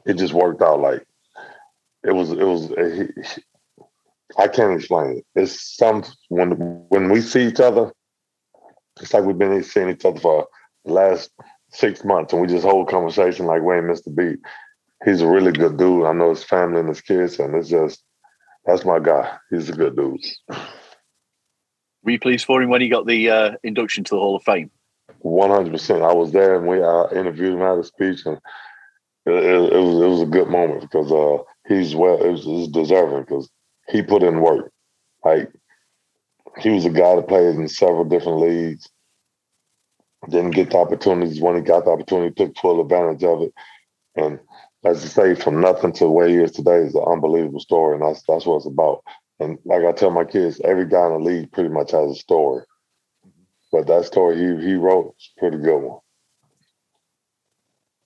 [0.05, 0.79] it just worked out.
[0.81, 1.05] Like
[2.03, 2.71] it was, it was.
[2.71, 3.43] Eh, he, he-
[4.37, 5.25] I can't explain it.
[5.35, 6.51] It's some when
[6.89, 7.91] when we see each other,
[8.99, 10.47] it's like we've been seeing each other for
[10.85, 11.29] the last
[11.69, 14.39] six months, and we just hold conversation like we ain't missed a beat.
[15.05, 16.05] He's a really good dude.
[16.05, 18.03] I know his family and his kids, and it's just
[18.65, 19.37] that's my guy.
[19.49, 20.23] He's a good dude.
[22.03, 24.43] Were you pleased for him when he got the uh, induction to the Hall of
[24.43, 24.69] Fame?
[25.19, 26.03] One hundred percent.
[26.03, 28.37] I was there, and we uh, interviewed him, had a speech, and
[29.25, 32.45] it, it, it was it was a good moment because uh, he's well, it was,
[32.45, 33.49] it was deserving because
[33.87, 34.71] he put in work.
[35.23, 35.49] Like
[36.59, 38.89] he was a guy that played in several different leagues.
[40.29, 41.41] Didn't get the opportunities.
[41.41, 43.53] When he got the opportunity, took full advantage of it.
[44.15, 44.39] And
[44.85, 48.03] as I say, from nothing to where he is today is an unbelievable story, and
[48.03, 49.03] that's that's what it's about.
[49.39, 52.15] And like I tell my kids, every guy in the league pretty much has a
[52.15, 52.63] story.
[53.71, 55.99] But that story he he wrote is a pretty good one.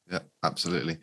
[0.10, 1.00] Yeah, absolutely.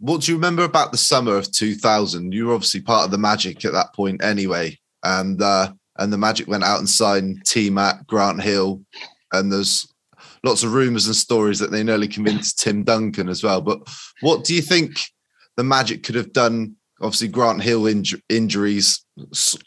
[0.00, 2.32] What do you remember about the summer of 2000?
[2.32, 4.78] You were obviously part of the Magic at that point anyway.
[5.04, 8.82] And uh, and the Magic went out and signed T Mac, Grant Hill,
[9.32, 9.92] and there's
[10.44, 13.60] lots of rumors and stories that they nearly convinced Tim Duncan as well.
[13.60, 13.80] But
[14.20, 14.98] what do you think
[15.58, 16.76] the Magic could have done?
[17.00, 19.64] Obviously, Grant Hill inj- injuries sort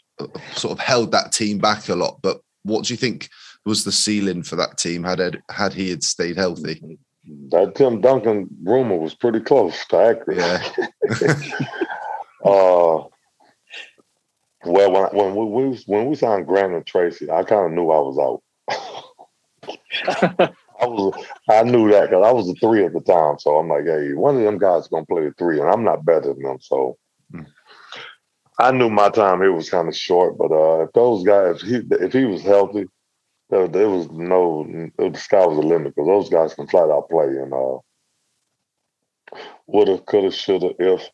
[0.64, 2.20] of held that team back a lot.
[2.22, 3.28] But what do you think
[3.66, 6.98] was the ceiling for that team had Ed, had he had stayed healthy?
[7.50, 10.62] That Tim Duncan rumor was pretty close to accurate.
[11.20, 11.34] Yeah.
[12.44, 13.06] Uh,
[14.64, 17.88] well, when when we, we when we signed Grant and Tracy, I kind of knew
[17.88, 18.42] I was out.
[20.82, 23.68] I was I knew that because I was a three at the time, so I'm
[23.68, 26.34] like, hey, one of them guys is gonna play the three, and I'm not better
[26.34, 26.98] than them, so.
[27.32, 27.46] Mm.
[28.58, 31.68] I knew my time here was kind of short, but uh, if those guys, if
[31.68, 32.86] he if he was healthy,
[33.50, 34.64] there, there was no
[34.98, 37.78] the sky was the limit because those guys can flat out play and uh,
[39.66, 41.08] woulda, coulda, shoulda, if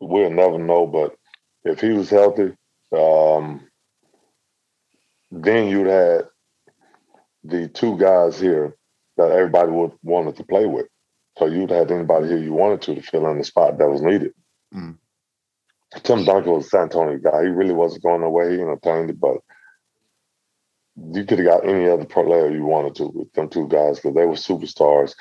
[0.00, 0.86] we'll never know.
[0.86, 1.16] But
[1.64, 2.54] if he was healthy,
[2.96, 3.68] um,
[5.30, 6.28] then you'd had
[7.44, 8.76] the two guys here
[9.16, 10.86] that everybody would wanted to play with.
[11.38, 14.02] So you'd have anybody here you wanted to to fill in the spot that was
[14.02, 14.32] needed.
[14.74, 14.98] Mm.
[16.02, 17.42] Tim Duncan was a San Antonio guy.
[17.42, 18.56] He really wasn't going away.
[18.56, 19.38] He entertained it, but
[20.96, 24.14] you could have got any other player you wanted to with them two guys because
[24.14, 25.14] they were superstars.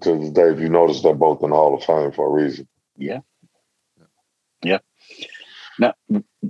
[0.00, 2.42] To this day, if you notice, they're both in the Hall of Fame for a
[2.42, 2.66] reason.
[2.96, 3.20] Yeah.
[4.62, 4.78] Yeah.
[5.78, 5.94] Now,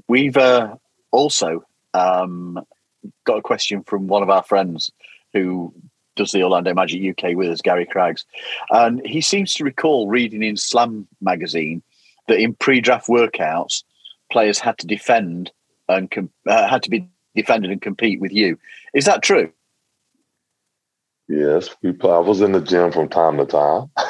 [0.07, 0.77] we've uh,
[1.11, 2.61] also um,
[3.25, 4.91] got a question from one of our friends
[5.33, 5.73] who
[6.17, 8.25] does the Orlando Magic UK with us, Gary Craggs.
[8.71, 11.83] And he seems to recall reading in Slam magazine
[12.29, 13.83] that in pre draft workouts,
[14.31, 15.51] players had to defend
[15.89, 18.59] and com- uh, had to be defended and compete with you.
[18.95, 19.53] Is that true?
[21.27, 22.13] Yes, we play.
[22.13, 23.91] I was in the gym from time to time.
[23.97, 24.07] I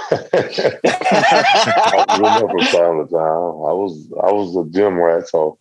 [2.40, 3.54] from time to time.
[3.62, 5.56] I was I was a gym rat, so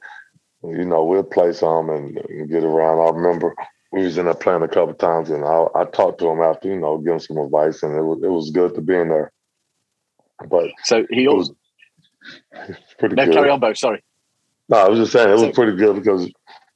[0.64, 2.16] you know we'll play some and,
[2.50, 3.00] get around.
[3.00, 3.56] I remember
[3.92, 6.68] we was in there playing a couple times, and I, I talked to him after,
[6.70, 9.10] you know, give him some advice, and it was it was good to be in
[9.10, 9.32] there.
[10.50, 11.56] But So he also
[12.50, 13.34] was pretty no, good.
[13.34, 13.74] carry on, Bo.
[13.74, 14.04] Sorry.
[14.70, 16.30] No, I was just saying it was pretty good because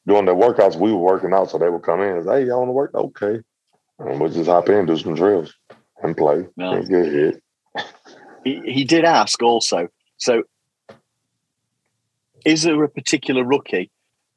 [0.06, 2.48] during the workouts we were working out, so they would come in and say, "Hey,
[2.48, 2.92] y'all want to work?
[2.94, 3.42] Okay."
[4.00, 5.54] And we'll just hop in, do some drills,
[6.04, 6.74] and play, No.
[6.74, 7.44] and get hit.
[8.44, 9.88] He, he did ask also.
[10.18, 10.44] So,
[12.48, 13.92] is there a particular rookie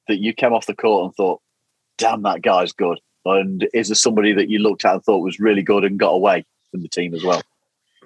[0.08, 1.40] that you came off the court and thought,
[1.96, 2.98] "Damn, that guy's good"?
[3.24, 6.10] And is there somebody that you looked at and thought was really good and got
[6.10, 7.40] away from the team as well?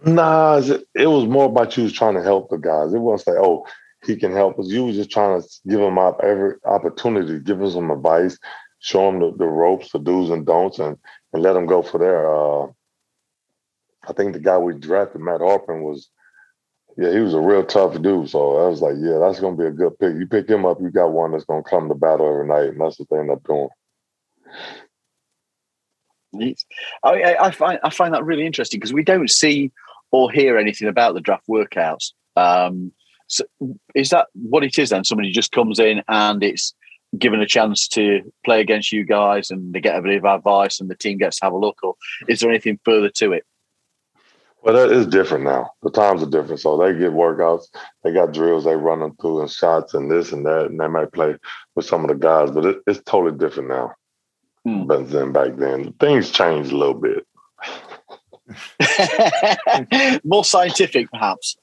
[0.04, 0.60] Nah,
[0.94, 2.92] it, was more about you trying to help the guys.
[2.92, 3.66] It wasn't say, "Oh,
[4.04, 7.58] he can help us." You were just trying to give them up every opportunity, give
[7.60, 8.38] them some advice,
[8.80, 10.98] show them the, the ropes, the do's and don'ts, and
[11.32, 12.20] and let them go for their.
[12.30, 12.66] Uh,
[14.06, 16.10] I think the guy we drafted, Matt Harpring, was
[16.96, 18.28] yeah, he was a real tough dude.
[18.28, 20.14] So I was like, yeah, that's gonna be a good pick.
[20.16, 22.80] You pick him up, you got one that's gonna come to battle every night, and
[22.80, 23.68] that's what they end up doing.
[27.02, 29.70] I- I find I find that really interesting because we don't see
[30.10, 32.12] or hear anything about the draft workouts.
[32.36, 32.92] Um,
[33.26, 33.44] so
[33.94, 35.04] is that what it is then?
[35.04, 36.74] Somebody just comes in and it's
[37.18, 40.80] given a chance to play against you guys, and they get a bit of advice,
[40.80, 41.78] and the team gets to have a look.
[41.82, 41.94] Or
[42.28, 43.44] is there anything further to it?
[44.64, 45.70] Well, that is different now.
[45.82, 46.60] The times are different.
[46.60, 47.66] So they get workouts,
[48.02, 50.88] they got drills they run them through and shots and this and that, and they
[50.88, 51.36] might play
[51.74, 53.92] with some of the guys, but it, it's totally different now
[54.64, 54.86] Hmm.
[54.86, 55.92] than than back then.
[56.00, 57.26] Things changed a little bit.
[60.24, 61.58] More scientific, perhaps.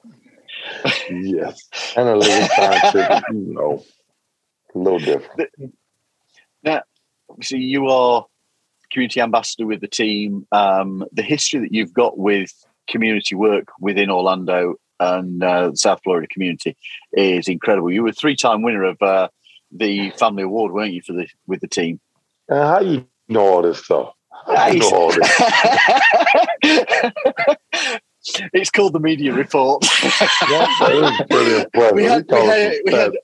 [1.10, 1.68] Yes.
[1.98, 3.84] And a little scientific, you know,
[4.76, 5.50] a little different.
[6.64, 6.84] Now,
[7.42, 8.28] So you are
[8.92, 10.46] community ambassador with the team.
[10.52, 12.52] Um, the history that you've got with
[12.88, 16.76] community work within Orlando and uh, the South Florida community
[17.13, 17.91] is incredible.
[17.91, 19.30] You were a three-time winner of uh,
[19.72, 22.00] the Family Award, weren't you, for the with the team?
[22.50, 24.13] And how you know all this stuff?
[24.72, 25.41] You know all this?
[28.54, 29.84] it's called the media report.
[30.02, 31.96] That is pretty impressive.
[31.96, 33.15] We had- He we had- we had-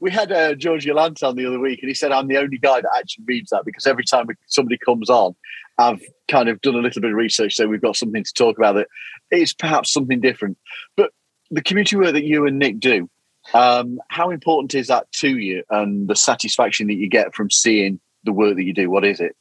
[0.00, 2.56] we had uh, George Yolante on the other week, and he said, I'm the only
[2.58, 5.34] guy that actually reads that because every time somebody comes on,
[5.78, 8.58] I've kind of done a little bit of research, so we've got something to talk
[8.58, 8.88] about that
[9.30, 10.58] is perhaps something different.
[10.96, 11.10] But
[11.50, 13.08] the community work that you and Nick do,
[13.54, 18.00] um, how important is that to you and the satisfaction that you get from seeing
[18.24, 18.90] the work that you do?
[18.90, 19.34] What is it?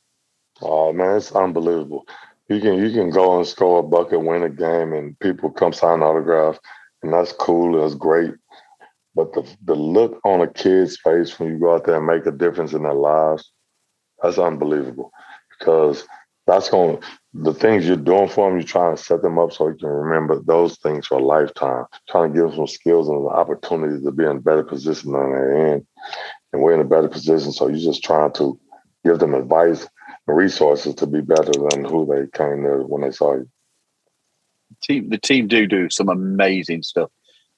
[0.61, 2.05] Oh man, it's unbelievable.
[2.47, 5.73] You can you can go and score a bucket, win a game, and people come
[5.73, 6.59] sign autograph,
[7.01, 7.81] and that's cool.
[7.81, 8.33] That's great.
[9.15, 12.25] But the the look on a kid's face when you go out there and make
[12.25, 13.51] a difference in their lives,
[14.21, 15.11] that's unbelievable.
[15.57, 16.05] Because
[16.51, 16.99] that's going
[17.33, 18.59] the things you're doing for them.
[18.59, 21.85] You're trying to set them up so you can remember those things for a lifetime.
[22.09, 25.31] Trying to give them some skills and opportunities to be in a better position than
[25.31, 25.87] they're in,
[26.51, 27.51] and we're in a better position.
[27.53, 28.59] So you're just trying to
[29.05, 29.87] give them advice
[30.27, 33.49] and resources to be better than who they came there when they saw you.
[34.83, 37.09] team the team do do some amazing stuff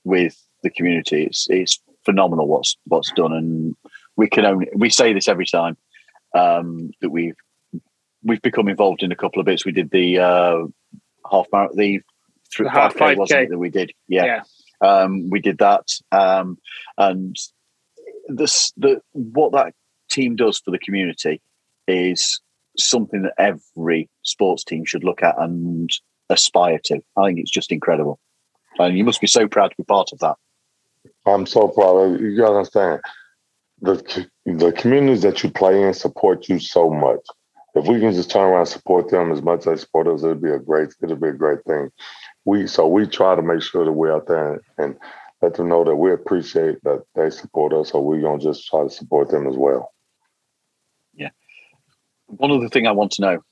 [0.03, 1.23] with the community.
[1.23, 3.75] It's it's phenomenal what's what's done, and
[4.17, 5.77] we can only we say this every time
[6.36, 7.36] um, that we've
[8.23, 9.65] we've become involved in a couple of bits.
[9.65, 10.63] We did the uh,
[11.29, 12.01] half marathon, the
[12.57, 13.91] The half 5K, wasn't it, that we did?
[14.07, 14.43] Yeah,
[14.81, 16.57] um, we did that, um,
[16.97, 17.36] and
[18.27, 19.73] this the what that
[20.09, 21.41] team does for the community
[21.88, 22.39] is
[22.77, 25.89] something that every sports team should look at and
[26.29, 26.99] aspire to.
[27.17, 28.19] I think it's just incredible,
[28.77, 30.36] and you must be so proud to be part of that.
[31.25, 32.27] I'm so proud you.
[32.27, 33.01] You gotta understand
[33.81, 37.19] the the communities that you play in support you so much.
[37.75, 40.23] If we can just turn around and support them as much as they support us,
[40.23, 41.89] it'd be a great it'll be a great thing.
[42.45, 44.95] We so we try to make sure that we're out there and, and
[45.41, 47.91] let them know that we appreciate that they support us.
[47.91, 49.91] So we're gonna just try to support them as well.
[51.15, 51.29] Yeah.
[52.27, 53.43] One other thing I want to know: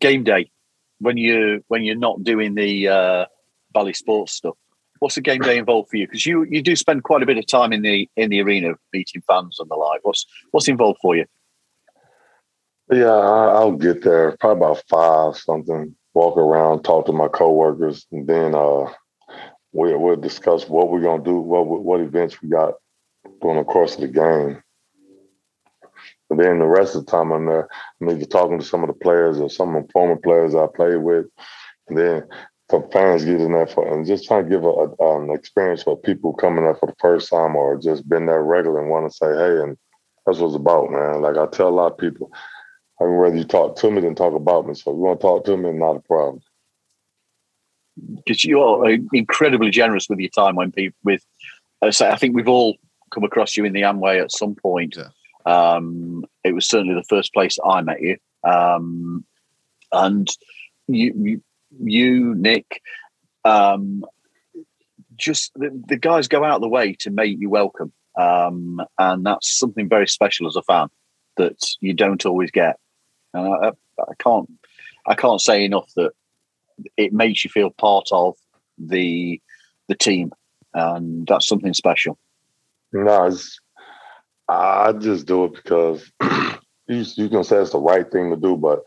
[0.00, 0.50] game day
[0.98, 3.26] when you when you're not doing the uh,
[3.72, 4.56] Bally Sports stuff.
[4.98, 6.08] What's the game day involved for you?
[6.08, 8.74] Because you you do spend quite a bit of time in the in the arena
[8.92, 10.00] meeting fans and the like.
[10.02, 11.24] What's what's involved for you?
[12.90, 15.94] Yeah, I, I'll get there probably about five something.
[16.14, 18.86] Walk around, talk to my coworkers, and then uh,
[19.72, 22.74] we, we'll discuss what we're gonna do, what what events we got
[23.42, 24.62] during the course of the game.
[26.30, 27.68] And then the rest of the time I'm there,
[28.00, 30.66] I'm either talking to some of the players or some of the former players I
[30.74, 31.26] played with,
[31.88, 32.24] and then
[32.70, 35.82] some fans get in there for and just trying to give a, a, an experience
[35.82, 39.10] for people coming there for the first time or just been there regular and want
[39.10, 39.76] to say, hey, and
[40.26, 41.22] that's what it's about, man.
[41.22, 42.30] Like I tell a lot of people,
[43.00, 44.74] I'd rather you talk to me than talk about me.
[44.74, 46.42] So if you want to talk to me, not a problem.
[48.16, 51.24] because you're incredibly generous with your time when people with
[51.82, 52.76] uh, so I think we've all
[53.12, 54.96] come across you in the Amway at some point.
[54.96, 55.10] Yeah.
[55.46, 59.24] Um, it was certainly the first place I met you, um,
[59.92, 60.28] and
[60.88, 61.42] you, you
[61.80, 62.82] you, Nick,
[63.44, 64.04] um,
[65.16, 69.24] just the, the, guys go out of the way to make you welcome, um, and
[69.24, 70.88] that's something very special as a fan
[71.36, 72.78] that you don't always get.
[73.38, 73.68] And I,
[74.00, 74.50] I can't,
[75.06, 76.12] I can't say enough that
[76.96, 78.36] it makes you feel part of
[78.78, 79.40] the
[79.88, 80.32] the team,
[80.74, 82.18] and that's something special.
[82.92, 83.30] No,
[84.48, 88.56] I just do it because you, you can say it's the right thing to do,
[88.56, 88.82] but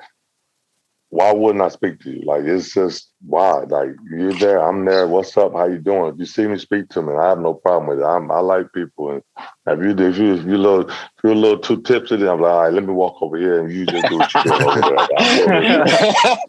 [1.10, 2.22] why wouldn't I speak to you?
[2.24, 3.64] Like it's just why?
[3.68, 5.08] Like you're there, I'm there.
[5.08, 5.54] What's up?
[5.54, 6.14] How you doing?
[6.14, 7.14] If you see me, speak to me.
[7.14, 8.06] I have no problem with it.
[8.06, 9.22] I'm, i like people, and
[9.68, 12.42] if you if you if you little if you're a little too tipsy, then I'm
[12.42, 14.54] like, all right, let me walk over here, and you just do what you do
[14.54, 14.82] over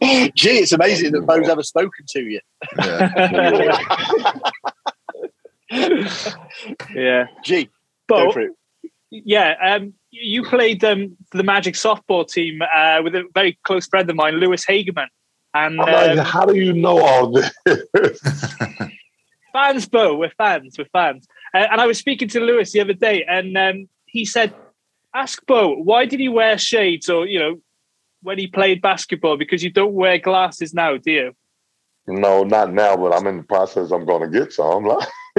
[0.01, 0.31] there.
[0.35, 2.41] Gee, it's amazing that Bo's ever spoken to you.
[2.79, 3.79] Yeah.
[6.95, 7.27] yeah.
[7.45, 7.69] Gee,
[8.09, 8.33] Bo,
[9.11, 13.87] yeah, um, you played um, for the Magic softball team uh, with a very close
[13.87, 15.09] friend of mine, Lewis Hagerman.
[15.55, 17.51] And um, like, how do you know all this?
[19.53, 21.27] fans, Bo, we're fans, we're fans.
[21.55, 24.55] Uh, and I was speaking to Lewis the other day, and um, he said,
[25.15, 27.61] "Ask Bo, why did he wear shades, or you know,
[28.23, 29.37] when he played basketball?
[29.37, 31.37] Because you don't wear glasses now, do you?"
[32.07, 33.93] No, not now, but I'm in the process.
[33.93, 34.85] I'm going to get some.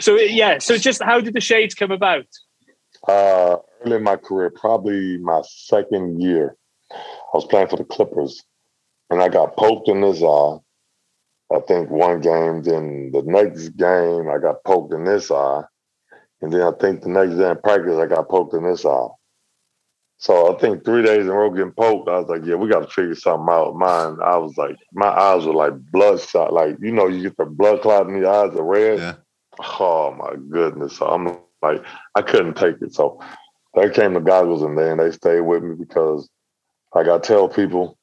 [0.00, 2.26] so yeah, so just how did the shades come about?
[3.06, 6.56] Uh, early in my career, probably my second year,
[6.90, 6.96] I
[7.34, 8.42] was playing for the Clippers,
[9.10, 10.56] and I got poked in this eye.
[11.54, 15.62] I think one game, then the next game, I got poked in this eye,
[16.42, 19.08] and then I think the next day in practice, I got poked in this eye.
[20.20, 22.68] So I think three days in a row getting poked, I was like, yeah, we
[22.68, 23.76] got to figure something out.
[23.76, 26.52] Mine, I was like, my eyes were like bloodshot.
[26.52, 28.98] Like, you know, you get the blood clot in your eyes are red.
[28.98, 29.14] Yeah.
[29.78, 30.96] Oh my goodness.
[30.96, 31.84] So I'm like,
[32.14, 32.94] I couldn't take it.
[32.94, 33.20] So
[33.74, 36.28] they came the goggles in there and they stayed with me because
[36.94, 37.98] like I tell people,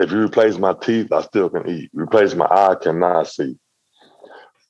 [0.00, 1.90] if you replace my teeth, I still can eat.
[1.94, 3.56] Replace my eye, I cannot see.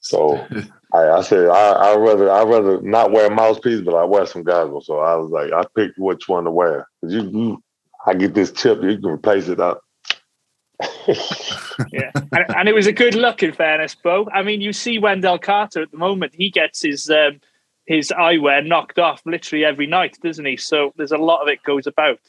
[0.00, 0.46] So
[0.94, 4.26] I, I said I I rather I rather not wear a mouthpiece, but I wear
[4.26, 4.86] some goggles.
[4.86, 6.86] So I was like, I picked which one to wear.
[7.00, 7.62] Cause you, you
[8.06, 9.80] I get this chip, you can replace it up.
[11.92, 13.42] yeah, and, and, it was a good look.
[13.42, 14.28] In fairness, Bo.
[14.32, 17.40] I mean, you see Wendell Carter at the moment; he gets his um,
[17.86, 20.56] his eyewear knocked off literally every night, doesn't he?
[20.56, 22.20] So there's a lot of it goes about.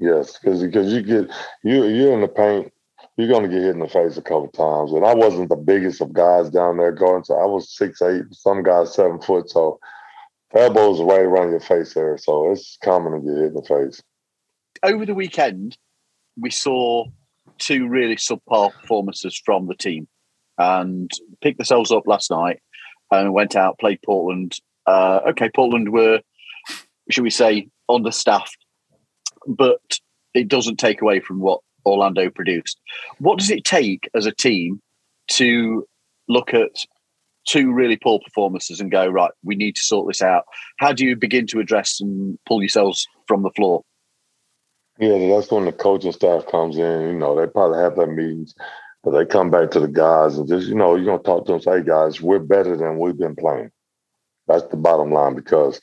[0.00, 1.30] Yes, because because you get
[1.62, 2.72] you you're in the paint
[3.18, 4.92] you're going to get hit in the face a couple times.
[4.92, 7.24] And I wasn't the biggest of guys down there going.
[7.24, 8.22] So I was six eight.
[8.30, 9.50] Some guys seven foot.
[9.50, 9.80] So
[10.54, 12.16] elbows right around your face there.
[12.16, 14.00] So it's common to get hit in the face.
[14.84, 15.76] Over the weekend,
[16.38, 17.06] we saw
[17.58, 20.08] two really subpar performances from the team,
[20.56, 22.60] and picked themselves up last night
[23.10, 24.56] and went out played Portland.
[24.86, 26.20] Uh, okay, Portland were,
[27.10, 28.58] should we say, understaffed,
[29.46, 29.80] but
[30.34, 32.80] it doesn't take away from what Orlando produced.
[33.18, 34.80] What does it take as a team
[35.32, 35.86] to
[36.28, 36.84] look at
[37.46, 40.44] two really poor performances and go, right, we need to sort this out?
[40.78, 43.82] How do you begin to address and pull yourselves from the floor?
[44.98, 47.02] Yeah, that's when the coaching staff comes in.
[47.02, 48.54] You know, they probably have their meetings,
[49.04, 51.46] but they come back to the guys and just, you know, you're going to talk
[51.46, 53.70] to them, say, guys, we're better than we've been playing.
[54.48, 55.80] That's the bottom line because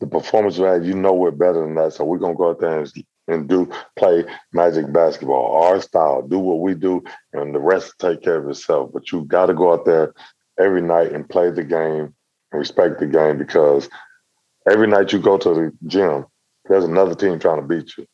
[0.00, 1.94] the performance we had, you know, we're better than that.
[1.94, 2.92] So we're going to go out there and
[3.28, 7.04] and do play magic basketball, our style, do what we do,
[7.34, 8.90] and the rest take care of itself.
[8.92, 10.14] But you got to go out there
[10.58, 12.14] every night and play the game
[12.52, 13.88] and respect the game because
[14.68, 16.24] every night you go to the gym,
[16.68, 18.06] there's another team trying to beat you.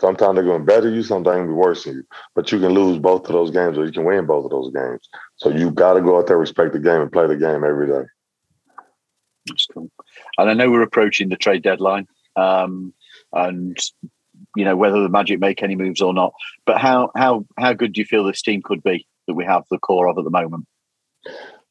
[0.00, 2.04] Sometimes they're going to better you, sometimes they're going to be worse than you.
[2.34, 4.72] But you can lose both of those games or you can win both of those
[4.72, 5.08] games.
[5.36, 7.88] So you got to go out there, respect the game, and play the game every
[7.88, 8.04] day.
[9.46, 9.90] That's cool.
[10.36, 12.06] And I know we're approaching the trade deadline.
[12.36, 12.92] Um,
[13.32, 13.76] and
[14.56, 16.32] you know whether the Magic make any moves or not.
[16.66, 19.64] But how how how good do you feel this team could be that we have
[19.70, 20.66] the core of at the moment?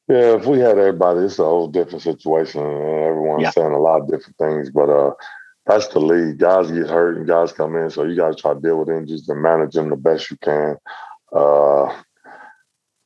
[0.08, 2.62] Yeah, if we had everybody, it's a whole different situation.
[2.62, 3.50] Everyone's yeah.
[3.50, 5.12] saying a lot of different things, but uh,
[5.68, 6.38] that's the league.
[6.38, 8.90] Guys get hurt and guys come in, so you got to try to deal with
[8.90, 10.78] injuries and manage them the best you can.
[11.32, 12.02] Uh,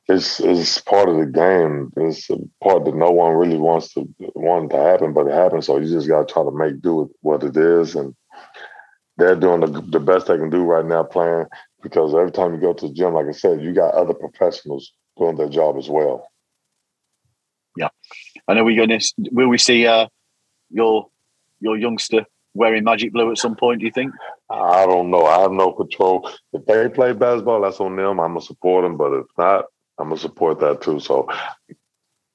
[0.07, 1.91] it's it's part of the game.
[1.97, 5.66] It's a part that no one really wants to want to happen, but it happens.
[5.66, 8.16] So you just got to try to make do with what it is and
[9.18, 11.45] they're doing the, the best they can do right now playing
[11.84, 14.93] because every time you go to the gym, like I said, you got other professionals
[15.18, 16.28] doing their job as well.
[17.78, 17.89] Yeah.
[18.47, 20.07] I know we're going to, will we see uh,
[20.70, 21.07] your
[21.59, 24.13] your youngster wearing magic blue at some point, do you think?
[24.49, 25.25] I don't know.
[25.25, 26.29] I have no control.
[26.53, 28.19] If they play basketball, that's on them.
[28.19, 28.97] I'm going to support them.
[28.97, 29.65] But if not,
[29.97, 30.99] I'm going to support that too.
[30.99, 31.27] So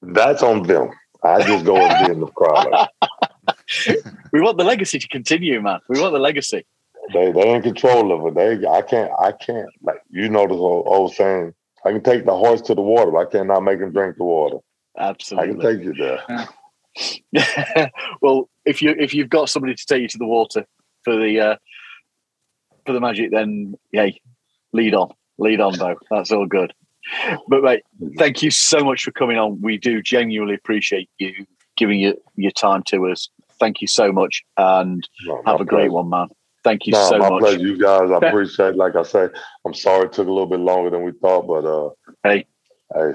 [0.01, 0.89] that's on them.
[1.23, 2.87] I just go and be in the crowd.
[4.31, 5.79] we want the legacy to continue, man.
[5.89, 6.65] We want the legacy.
[7.13, 8.35] They they in control of it.
[8.35, 11.53] They I can't I can't like you know this old, old saying.
[11.85, 14.25] I can take the horse to the water, but I cannot make him drink the
[14.25, 14.57] water.
[14.97, 15.49] Absolutely.
[15.49, 16.47] I can take you there.
[18.21, 20.65] well, if you if you've got somebody to take you to the water
[21.03, 21.55] for the uh,
[22.85, 24.19] for the magic, then yay,
[24.73, 25.95] lead on, lead on, though.
[26.09, 26.73] That's all good.
[27.47, 27.83] But mate,
[28.17, 29.61] thank you so much for coming on.
[29.61, 31.45] We do genuinely appreciate you
[31.77, 33.29] giving your, your time to us.
[33.59, 35.91] Thank you so much, and No, have a great pleasure.
[35.93, 36.27] one, man.
[36.63, 37.39] Thank you No, so my much.
[37.39, 37.59] pleasure.
[37.59, 38.75] You guys, I appreciate.
[38.75, 39.27] Like I say,
[39.65, 41.89] I'm sorry it took a little bit longer than we thought, but uh,
[42.23, 42.45] Hey.
[42.93, 43.13] hey,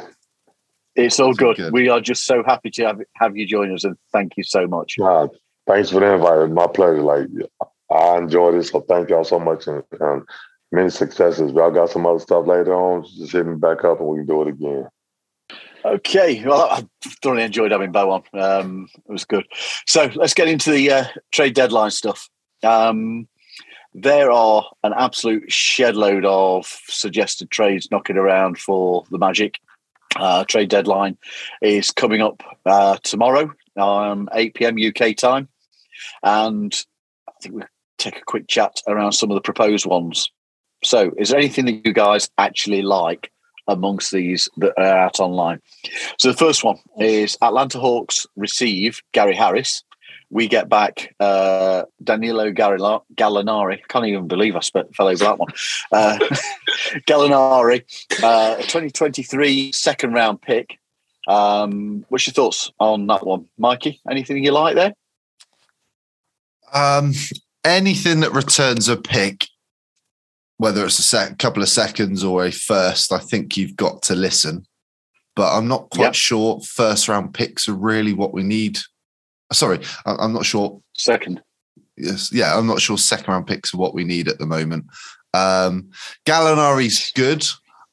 [0.94, 1.56] It's all good.
[1.56, 1.72] good.
[1.72, 4.66] We are just so happy to have have you join us, and thank you so
[4.66, 4.96] much.
[5.66, 6.50] thanks for the invite.
[6.50, 7.02] My pleasure.
[7.02, 7.28] Like
[7.90, 10.22] I enjoy this, so thank y'all so much, and, and
[10.70, 11.52] many successes.
[11.52, 13.04] Y'all got some other stuff later on.
[13.04, 14.88] Just hit me back up, and we can do it again.
[15.84, 16.86] Okay, well, I
[17.22, 18.22] thoroughly enjoyed having Bo on.
[18.40, 19.46] Um, it was good.
[19.86, 22.28] So let's get into the uh, trade deadline stuff.
[22.62, 23.26] Um,
[23.94, 29.58] there are an absolute shed load of suggested trades knocking around for the Magic.
[30.16, 31.16] Uh, trade deadline
[31.62, 34.76] is coming up uh, tomorrow, um, 8 p.m.
[34.76, 35.48] UK time,
[36.22, 36.74] and
[37.28, 37.66] I think we'll
[37.98, 40.30] take a quick chat around some of the proposed ones.
[40.84, 43.30] So, is there anything that you guys actually like
[43.68, 45.60] amongst these that are out online?
[46.18, 49.84] So the first one is Atlanta Hawks receive Gary Harris.
[50.32, 53.80] We get back uh, Danilo Garila- Gallinari.
[53.88, 55.50] Can't even believe I spe- fell over that one.
[55.92, 56.18] Uh,
[57.06, 57.82] Gallinari,
[58.24, 60.78] uh, 2023 second round pick.
[61.28, 64.00] Um, what's your thoughts on that one, Mikey?
[64.10, 64.94] Anything you like there?
[66.72, 67.12] Um,
[67.62, 69.46] anything that returns a pick,
[70.56, 74.14] whether it's a sec- couple of seconds or a first, I think you've got to
[74.14, 74.64] listen.
[75.36, 76.14] But I'm not quite Yep.
[76.14, 78.78] sure first round picks are really what we need.
[79.52, 80.80] Sorry, I'm not sure.
[80.94, 81.42] Second.
[81.96, 84.86] Yes, yeah, I'm not sure second round picks are what we need at the moment.
[85.34, 85.90] Um,
[86.26, 87.46] Gallinari's good.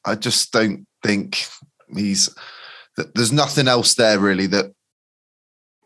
[0.04, 1.44] I just don't think
[1.94, 2.34] he's.
[2.96, 4.72] th- There's nothing else there really that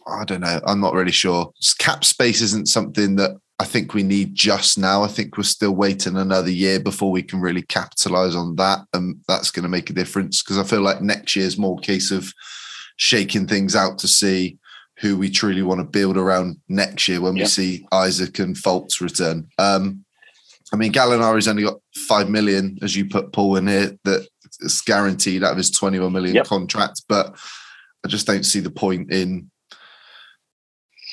[0.07, 0.61] I don't know.
[0.67, 1.53] I'm not really sure.
[1.79, 5.03] Cap space isn't something that I think we need just now.
[5.03, 9.17] I think we're still waiting another year before we can really capitalize on that, and
[9.29, 11.83] that's going to make a difference because I feel like next year is more a
[11.83, 12.33] case of
[12.97, 14.59] shaking things out to see
[14.99, 19.01] who we truly want to build around next year when we see Isaac and Fultz
[19.01, 19.49] return.
[19.59, 20.05] Um,
[20.73, 24.27] I mean, Gallinari's only got five million, as you put Paul in here, that
[24.61, 26.47] is guaranteed out of his 21 million Yep.
[26.47, 27.37] contract, but
[28.05, 29.51] I just don't see the point in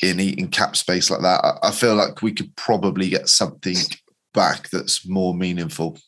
[0.04, 1.44] in eating cap space like that.
[1.46, 3.76] I, I feel like we could probably get something
[4.34, 6.00] back that's more meaningful.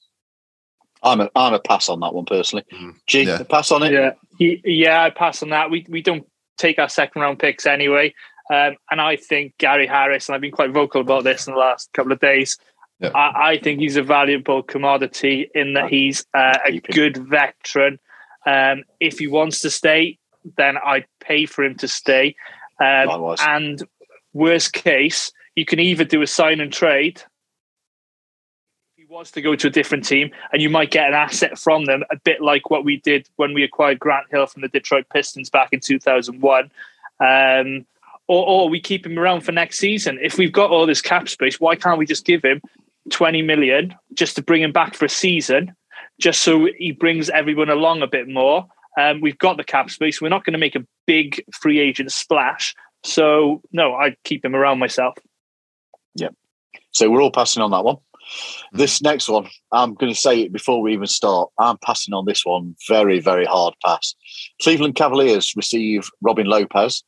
[1.03, 2.65] I'm a, I'm a pass on that one personally.
[2.73, 3.43] Mm, G, yeah.
[3.43, 3.91] pass on it?
[3.91, 5.69] Yeah, yeah, I pass on that.
[5.69, 6.25] We we don't
[6.57, 8.13] take our second round picks anyway,
[8.51, 11.59] um, and I think Gary Harris, and I've been quite vocal about this in the
[11.59, 12.57] last couple of days.
[12.99, 13.11] Yeah.
[13.15, 17.99] I, I think he's a valuable commodity in that he's uh, a good veteran.
[18.45, 20.19] Um, if he wants to stay,
[20.57, 22.35] then I'd pay for him to stay.
[22.79, 23.81] Um, and
[24.33, 27.21] worst case, you can either do a sign and trade.
[29.13, 32.03] Was to go to a different team, and you might get an asset from them,
[32.09, 35.51] a bit like what we did when we acquired Grant Hill from the Detroit Pistons
[35.51, 36.71] back in 2001.
[37.19, 37.85] Um,
[38.27, 40.17] or, or we keep him around for next season.
[40.19, 42.59] If we've got all this cap space, why can't we just give him
[43.11, 45.75] 20 million just to bring him back for a season,
[46.19, 48.65] just so he brings everyone along a bit more?
[48.99, 50.21] Um, we've got the cap space.
[50.21, 52.73] We're not going to make a big free agent splash.
[53.03, 55.19] So, no, I'd keep him around myself.
[56.15, 56.33] Yep.
[56.89, 57.97] So we're all passing on that one.
[58.33, 58.77] Mm-hmm.
[58.77, 61.49] This next one, I'm going to say it before we even start.
[61.59, 64.15] I'm passing on this one very, very hard pass.
[64.61, 67.03] Cleveland Cavaliers receive Robin Lopez,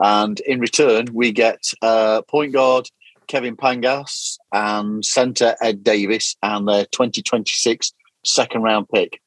[0.00, 2.88] and in return, we get uh, point guard
[3.26, 7.92] Kevin Pangos and center Ed Davis and their 2026
[8.24, 9.20] second round pick.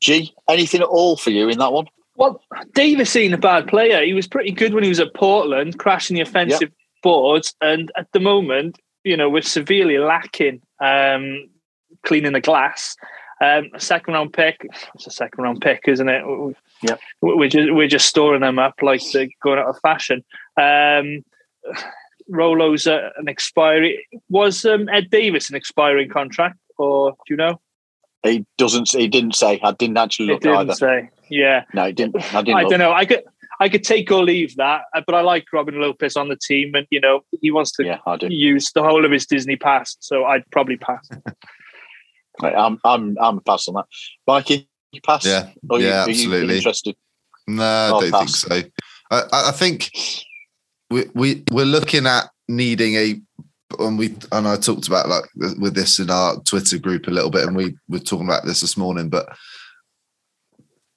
[0.00, 1.86] G, anything at all for you in that one?
[2.16, 2.42] Well,
[2.74, 4.04] Davis ain't a bad player.
[4.04, 6.70] He was pretty good when he was at Portland, crashing the offensive
[7.02, 7.54] boards.
[7.60, 11.48] And at the moment, you know, we're severely lacking um,
[12.04, 12.96] cleaning the glass.
[13.40, 16.24] Um, a second round pick, it's a second round pick, isn't it?
[16.82, 20.24] Yeah, We're just, we're just storing them up like they're going out of fashion.
[20.56, 21.24] Um,
[22.30, 24.06] Rolo's uh, an expiry.
[24.30, 27.60] Was um, Ed Davis an expiring contract, or do you know?
[28.22, 28.88] He doesn't.
[28.90, 29.60] He didn't say.
[29.62, 30.74] I didn't actually It look didn't either.
[30.74, 31.10] say.
[31.28, 31.64] Yeah.
[31.74, 32.16] No, he didn't.
[32.34, 32.56] I didn't.
[32.58, 32.70] I look.
[32.70, 32.92] don't know.
[32.92, 33.22] I could
[33.60, 36.74] I could take or leave that, uh, but I like Robin Lopez on the team,
[36.74, 37.98] and you know he wants to Yeah,
[38.28, 41.08] use the whole of his Disney pass, so I'd probably pass.
[42.42, 43.86] Right, I'm I'm I'm a pass on that.
[44.26, 45.24] Mikey, you pass?
[45.24, 46.56] Yeah, Or you, yeah, are you absolutely.
[46.56, 46.96] interested?
[47.46, 48.42] No, I Oh, don't pass.
[48.42, 48.70] think so.
[49.12, 49.90] I, I I think
[50.90, 53.20] we, we we're looking at needing a
[53.78, 55.24] and we and I talked about like
[55.58, 58.62] with this in our Twitter group a little bit, and we were talking about this
[58.62, 59.28] this morning, but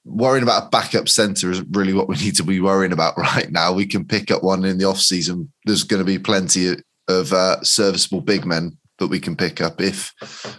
[0.08, 3.52] worrying about a backup center is really what we need to be worrying about right
[3.52, 3.74] now.
[3.74, 5.52] We can pick up one in the off season.
[5.66, 6.76] There's going to be plenty
[7.08, 10.14] of uh, serviceable big men that we can pick up if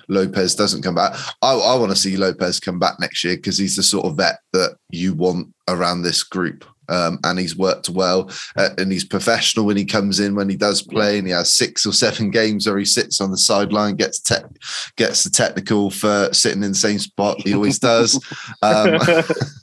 [0.08, 1.18] Lopez doesn't come back.
[1.42, 4.16] I, I want to see Lopez come back next year because he's the sort of
[4.16, 6.64] vet that you want around this group.
[6.88, 10.56] Um, and he's worked well uh, and he's professional when he comes in when he
[10.56, 13.96] does play and he has six or seven games where he sits on the sideline
[13.96, 14.36] gets te-
[14.96, 18.18] gets the technical for sitting in the same spot he always does.
[18.62, 18.98] Um,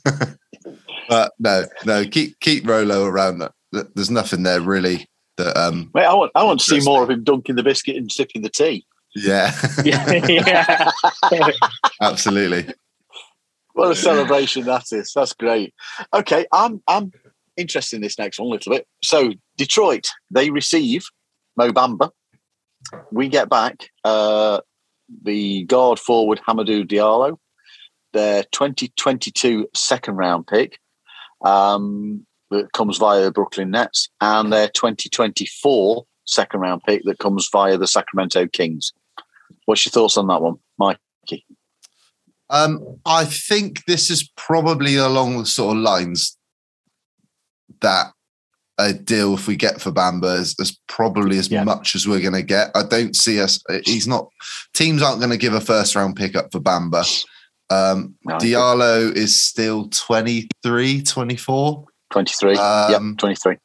[1.08, 3.42] but no no keep keep Rolo around.
[3.72, 7.10] There's nothing there really that um Mate, I want I want to see more of
[7.10, 8.86] him dunking the biscuit and sipping the tea.
[9.14, 9.52] Yeah
[9.84, 10.90] yeah, yeah.
[12.02, 12.72] absolutely
[13.76, 15.12] what a celebration that is.
[15.14, 15.74] That's great.
[16.12, 17.12] Okay, I'm I'm
[17.56, 18.86] interested in this next one a little bit.
[19.02, 21.06] So Detroit, they receive
[21.56, 22.10] Mo Bamba.
[23.10, 24.60] We get back uh,
[25.22, 27.36] the guard forward Hamidou Diallo,
[28.12, 30.78] their 2022 second round pick
[31.44, 37.48] um, that comes via the Brooklyn Nets, and their 2024 second round pick that comes
[37.52, 38.92] via the Sacramento Kings.
[39.66, 41.00] What's your thoughts on that one, Mikey?
[42.48, 46.36] Um, I think this is probably along the sort of lines
[47.80, 48.12] that
[48.78, 51.64] a deal if we get for Bamba is, is probably as Yeah.
[51.64, 52.70] much as we're going to get.
[52.74, 53.58] I don't see us.
[53.84, 54.28] He's not.
[54.74, 57.04] Teams aren't going to give a first round pickup for Bamba.
[57.70, 62.56] Um, No, Diallo is still 23, 24, 23.
[62.56, 63.56] Um, yep, 23.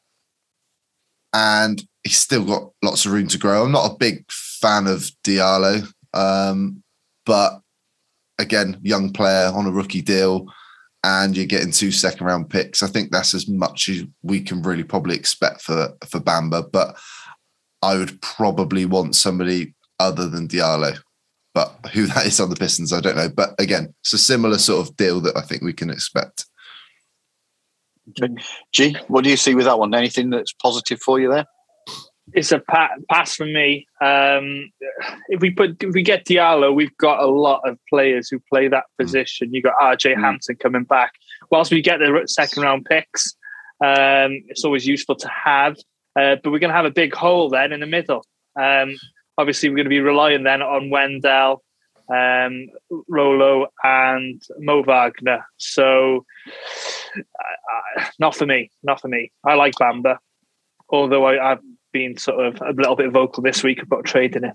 [1.34, 3.64] and he's still got lots of room to grow.
[3.64, 6.82] I'm not a big fan of Diallo, um,
[7.24, 7.60] but
[8.38, 10.46] again, young player on a rookie deal,
[11.04, 12.82] and you're getting two second round picks.
[12.82, 16.70] I think that's as much as we can really probably expect for for Bamba.
[16.70, 16.96] But
[17.82, 20.98] I would probably want somebody other than Diallo.
[21.54, 23.28] But who that is on the Pistons, I don't know.
[23.28, 26.46] But again, it's a similar sort of deal that I think we can expect.
[28.72, 29.94] G, what do you see with that one?
[29.94, 31.46] Anything that's positive for you there?
[32.32, 33.86] It's a pa- pass for me.
[34.00, 34.70] Um,
[35.28, 38.68] if we put if we get Diallo, we've got a lot of players who play
[38.68, 39.52] that position.
[39.52, 40.20] You got RJ Mm.
[40.20, 41.12] Hampton coming back.
[41.50, 43.34] Whilst we get the second round picks,
[43.84, 45.76] um, it's always useful to have.
[46.18, 48.24] Uh, but we're going to have a big hole then in the middle.
[48.60, 48.96] Um,
[49.38, 51.62] obviously, we're going to be relying then on Wendell,
[52.12, 52.66] um,
[53.08, 55.44] Rolo, and Mo Wagner.
[55.56, 56.26] So,
[57.16, 57.20] uh,
[58.00, 58.70] uh, not for me.
[58.82, 59.32] Not for me.
[59.44, 60.18] I like Bamba,
[60.90, 61.60] although I, I've
[61.92, 64.54] been sort of a little bit vocal this week about trading him.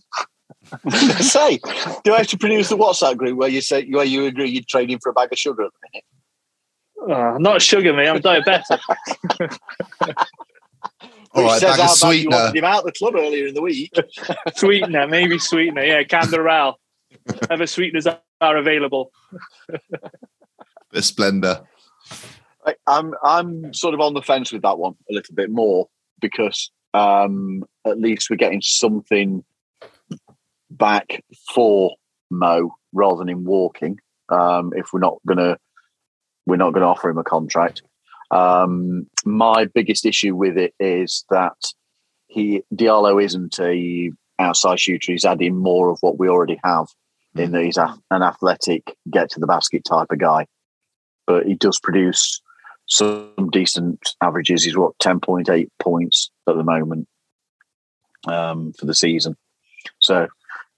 [1.19, 1.59] say,
[2.03, 4.63] do I have to produce the WhatsApp group where you say where you agree you're
[4.67, 6.05] trading for a bag of sugar at the minute?
[7.17, 8.07] Uh, not sugar me.
[8.07, 8.79] I'm diabetic.
[11.33, 13.15] All Which right, says bag of how bad you wanted him out of the club
[13.15, 13.93] earlier in the week.
[14.55, 15.83] sweetener, maybe sweetener.
[15.83, 16.75] Yeah, Canderel.
[17.49, 18.07] Other sweeteners
[18.41, 19.11] are available.
[19.69, 21.65] Bit Splenda.
[22.65, 25.87] I, I'm I'm sort of on the fence with that one a little bit more
[26.19, 29.43] because um, at least we're getting something
[30.69, 31.23] back
[31.53, 31.95] for
[32.29, 33.99] Mo rather than him walking.
[34.29, 35.57] Um, if we're not gonna
[36.45, 37.83] we're not gonna offer him a contract.
[38.31, 41.57] Um, my biggest issue with it is that
[42.27, 45.11] he Diallo isn't a outside shooter.
[45.11, 46.87] He's adding more of what we already have
[47.35, 50.47] in that he's a, an athletic, get to the basket type of guy.
[51.27, 52.41] But he does produce
[52.87, 54.63] some decent averages.
[54.63, 57.07] He's what ten point eight points at the moment
[58.27, 59.35] um, for the season.
[59.99, 60.27] So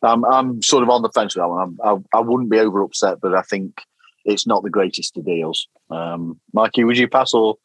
[0.01, 1.77] um, I'm sort of on the fence with that one.
[1.83, 3.81] I'm, I, I wouldn't be over upset, but I think
[4.25, 5.67] it's not the greatest of deals.
[5.89, 7.55] Um, Mikey, would you pass or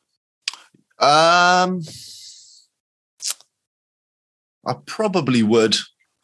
[0.99, 1.83] Um,
[4.67, 5.77] I probably would.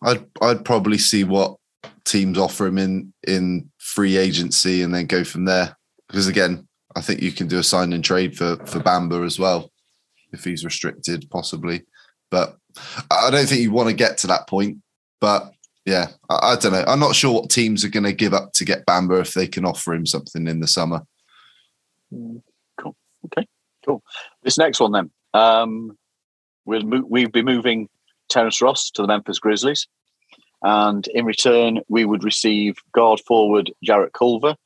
[0.02, 1.56] I'd I'd probably see what
[2.04, 5.76] teams offer him in in free agency and then go from there.
[6.08, 6.66] Because again,
[6.96, 9.70] I think you can do a sign and trade for for Bamba as well
[10.32, 11.82] if he's restricted, possibly.
[12.30, 12.56] But
[13.10, 14.78] I don't think you want to get to that point.
[15.20, 15.52] But
[15.84, 16.84] yeah, I, I don't know.
[16.86, 19.46] I'm not sure what teams are going to give up to get Bamba if they
[19.46, 21.02] can offer him something in the summer.
[22.10, 22.96] Cool.
[23.26, 23.46] Okay.
[23.84, 24.02] Cool.
[24.42, 25.10] This next one then?
[25.32, 25.96] Um,
[26.64, 27.88] we'll mo- we'll be moving
[28.28, 29.86] Terrence Ross to the Memphis Grizzlies,
[30.62, 34.56] and in return we would receive guard forward Jarrett Culver,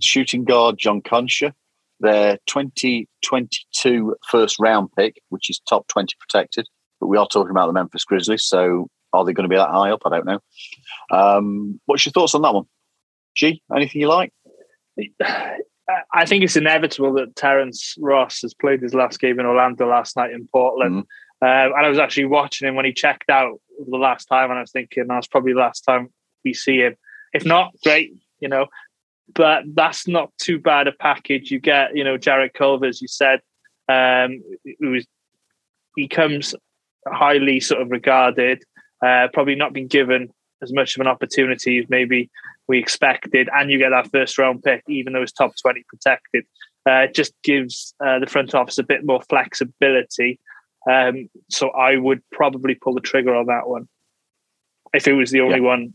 [0.00, 1.52] shooting guard John Konchar,
[2.00, 6.66] their 2022 first round pick, which is top 20 protected.
[7.00, 9.70] But we are talking about the Memphis Grizzlies, so are they going to be that
[9.70, 10.02] high up?
[10.04, 10.40] I don't know.
[11.10, 12.64] Um, what's your thoughts on that one?
[13.34, 14.32] G, anything you like?
[16.12, 20.16] I think it's inevitable that Terrence Ross has played his last game in Orlando last
[20.16, 20.98] night in Portland.
[20.98, 21.06] Um,
[21.40, 24.62] and I was actually watching him when he checked out the last time, and I
[24.62, 26.08] was thinking that's probably the last time
[26.44, 26.96] we see him.
[27.32, 28.66] If not, great, you know.
[29.34, 31.50] But that's not too bad a package.
[31.50, 33.40] You get, you know, Jarrett Culver, as you said,
[33.88, 34.42] um,
[34.80, 35.06] who is
[35.96, 36.54] he comes
[37.06, 38.62] highly sort of regarded,
[39.04, 40.30] uh, probably not been given
[40.62, 42.30] as much of an opportunity as maybe
[42.68, 46.44] we expected, and you get that first round pick, even though it's top twenty protected.
[46.88, 50.38] Uh, it just gives uh, the front office a bit more flexibility.
[50.90, 53.88] Um, so I would probably pull the trigger on that one
[54.94, 55.66] if it was the only Yeah.
[55.66, 55.94] one.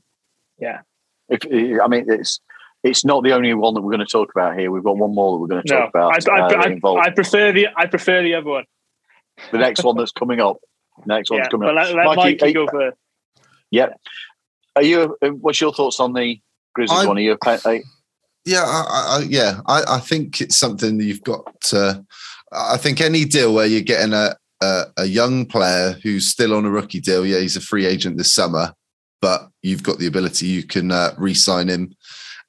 [0.59, 0.81] Yeah.
[1.29, 1.45] If,
[1.81, 2.39] I mean, it's
[2.83, 4.69] it's not the only one that we're going to talk about here.
[4.71, 6.29] We've got one more that we're going to No, talk about.
[6.29, 8.65] I, I, uh, I, I prefer the I prefer the other one.
[9.51, 10.57] the next one that's coming up.
[11.05, 11.87] Next one's Yeah, coming but up.
[11.87, 12.97] let, let Mikey, Mikey, are- go first.
[13.71, 13.87] Yeah.
[14.75, 15.17] Are you?
[15.21, 16.39] uh, What's your thoughts on the
[16.75, 17.17] Grizzlies I- one?
[17.17, 17.37] Are you?
[17.45, 17.81] A, a,
[18.45, 21.59] Yeah, I, I, I- yeah, I, I think it's something that you've got.
[21.69, 22.05] To,
[22.51, 26.65] I think any deal where you're getting a, a a young player who's still on
[26.65, 28.73] a rookie deal, yeah, he's a free agent this summer,
[29.21, 31.95] but you've got the ability you can uh, re-sign him,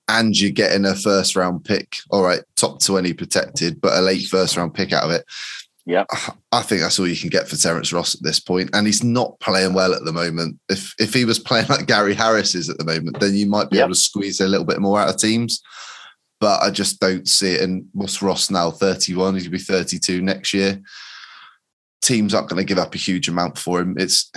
[0.09, 1.96] and you're getting a first round pick.
[2.11, 5.24] All right, top twenty protected, but a late first round pick out of it.
[5.86, 6.05] Yeah.
[6.50, 9.05] I think that's all you can get for Terrence Ross at this point, and he's
[9.05, 10.59] not playing well at the moment.
[10.68, 13.68] If if he was playing like Gary Harris is at the moment, then you might
[13.70, 13.84] be Yeah.
[13.84, 15.61] able to squeeze a little bit more out of teams
[16.40, 17.62] but I just don't see it.
[17.62, 18.70] And what's Ross now?
[18.70, 20.78] 31, he's gonna be 32 next year.
[22.02, 23.94] Teams aren't going to give up a huge amount for him.
[23.98, 24.30] It's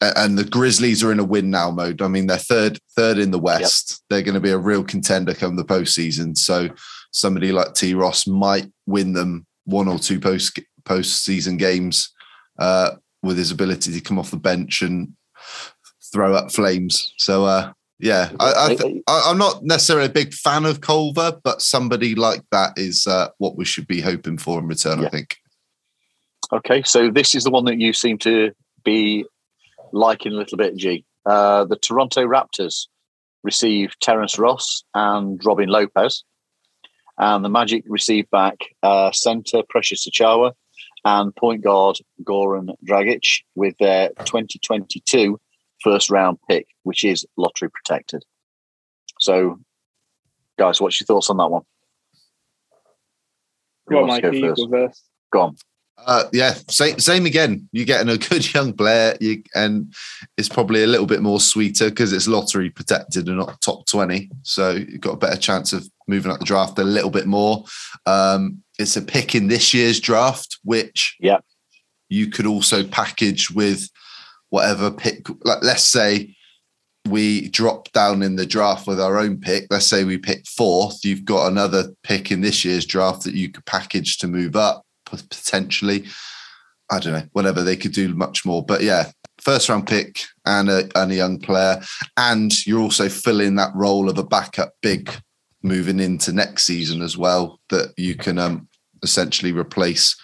[0.00, 2.00] and the Grizzlies are in a win now mode.
[2.00, 4.02] I mean, they're third, third in the West.
[4.08, 6.36] They're going to be a real contender come the postseason.
[6.36, 6.70] So
[7.12, 7.94] somebody like T.
[7.94, 12.12] Ross might win them one or two post postseason games
[12.58, 12.92] uh,
[13.22, 15.12] with his ability to come off the bench and
[16.12, 17.12] throw up flames.
[17.18, 18.76] So uh, yeah, I,
[19.06, 23.28] I I'm not necessarily a big fan of Culver, but somebody like that is uh,
[23.36, 25.00] what we should be hoping for in return.
[25.00, 25.08] Yeah.
[25.08, 25.36] I think.
[26.52, 29.26] okay, so this is the one that you seem to be
[29.92, 30.76] liking a little bit.
[30.76, 31.04] G.
[31.26, 32.86] Uh, the Toronto Raptors
[33.42, 36.24] received Terrence Ross and Robin Lopez,
[37.18, 40.52] and the Magic received back uh, centre Precious Achiuwa
[41.04, 45.38] and point guard Goran Dragic with their 2022
[45.82, 48.22] first round pick, which is lottery protected.
[49.18, 49.58] So,
[50.58, 51.62] guys, what's your thoughts on that one?
[53.86, 54.70] Who Go on, wants Mikey, you first?
[54.70, 54.90] go.
[55.32, 55.56] Go on.
[56.06, 57.68] Uh, yeah, same, same again.
[57.72, 59.92] You're getting a good young player, you, and
[60.36, 64.30] it's probably a little bit more sweeter because it's lottery protected and not top 20.
[64.42, 67.64] So you've got a better chance of moving up the draft a little bit more.
[68.06, 71.38] Um, it's a pick in this year's draft, which Yeah.
[72.08, 73.88] you could also package with
[74.48, 75.26] whatever pick.
[75.44, 76.34] Like, let's say
[77.08, 79.66] we drop down in the draft with our own pick.
[79.70, 81.04] Let's say we pick fourth.
[81.04, 84.84] You've got another pick in this year's draft that you could package to move up
[85.16, 86.06] potentially.
[86.92, 88.64] I don't know, whatever they could do much more.
[88.64, 91.80] But yeah, first round pick and a, and a young player.
[92.16, 95.10] And you're also filling that role of a backup big
[95.62, 98.68] moving into next season as well that you can um,
[99.02, 100.16] essentially replace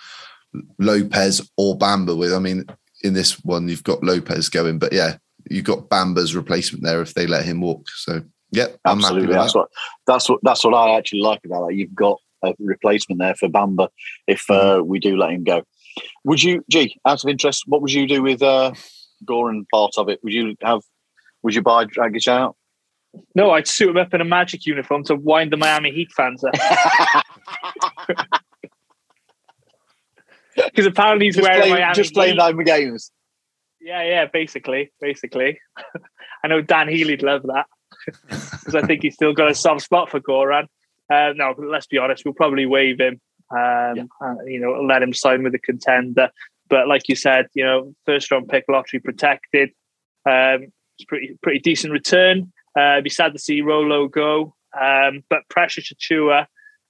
[0.78, 2.32] Lopez or Bamba with.
[2.32, 2.64] I mean,
[3.02, 5.16] in this one, you've got Lopez going, but yeah,
[5.50, 7.88] you've got Bamba's replacement there if they let him walk.
[7.90, 8.22] So,
[8.84, 9.58] happy Absolutely, that's that.
[9.58, 9.68] what
[10.06, 11.74] that's what that's what I actually like about that.
[11.74, 13.88] You've got a replacement there for Bamba
[14.26, 15.62] if uh, we do let him go.
[16.24, 18.72] Would you, gee, out of interest, what would you do with uh,
[19.24, 20.20] Goran part of it?
[20.22, 20.82] Would you have?
[21.42, 22.56] Would you buy Dragic out?
[23.34, 26.44] No, I'd suit him up in a magic uniform to wind the Miami Heat fans
[26.44, 26.54] up.
[30.56, 32.66] Because apparently he's just wearing playing, Miami just playing Heat.
[32.66, 33.12] games.
[33.80, 35.60] Yeah, yeah, basically, basically.
[36.44, 37.66] I know Dan Healy'd love that
[38.28, 40.66] because I think he's still got a soft spot for Goran.
[41.12, 43.20] Uh, no, let's be honest, we'll probably waive him.
[43.50, 46.30] Um, uh, you know, let him sign with a contender.
[46.68, 49.70] But like you said, you know, first round pick, lottery protected.
[50.28, 52.52] Um, it's pretty pretty decent return.
[52.76, 56.46] Uh, it'd be sad to see Rolo go, um, but Precious Achiuwa,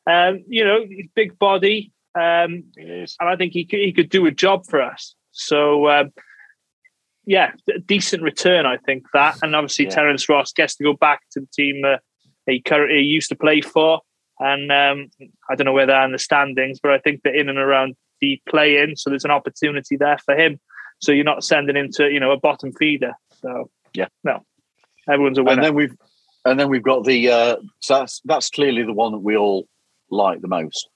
[0.07, 4.27] um, you know, he's big body, um, and I think he could, he could do
[4.27, 5.15] a job for us.
[5.33, 6.13] So, um,
[7.27, 7.53] yeah,
[7.85, 9.39] decent return, I think that.
[9.43, 9.91] And obviously, Yeah.
[9.91, 11.99] Terrence Ross gets to go back to the team uh,
[12.47, 14.01] he currently used to play for.
[14.39, 15.11] And um,
[15.51, 17.97] I don't know where they're in the standings, but I think they're in and around
[18.21, 18.97] the play in.
[18.97, 20.61] So there's an opportunity there for him.
[21.01, 23.15] So you're not sending him to, you know, a bottom feeder.
[23.43, 24.09] So, Yeah.
[24.25, 24.45] no,
[25.09, 25.95] everyone's a And then we've
[26.45, 29.67] and then we've got the uh, so that's that's clearly the one that we all
[30.11, 30.89] like the most.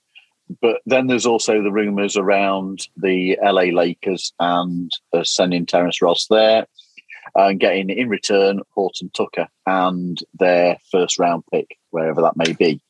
[0.60, 6.26] But then there's also the rumours around the LA Lakers and uh, sending Terrence Ross
[6.28, 6.66] there
[7.34, 12.80] and getting in return Horton Tucker and their first round pick, wherever that may be.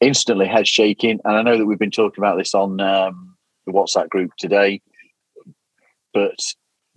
[0.00, 3.72] Instantly head shaking, and I know that we've been talking about this on um, the
[3.72, 4.80] WhatsApp group today.
[6.12, 6.38] But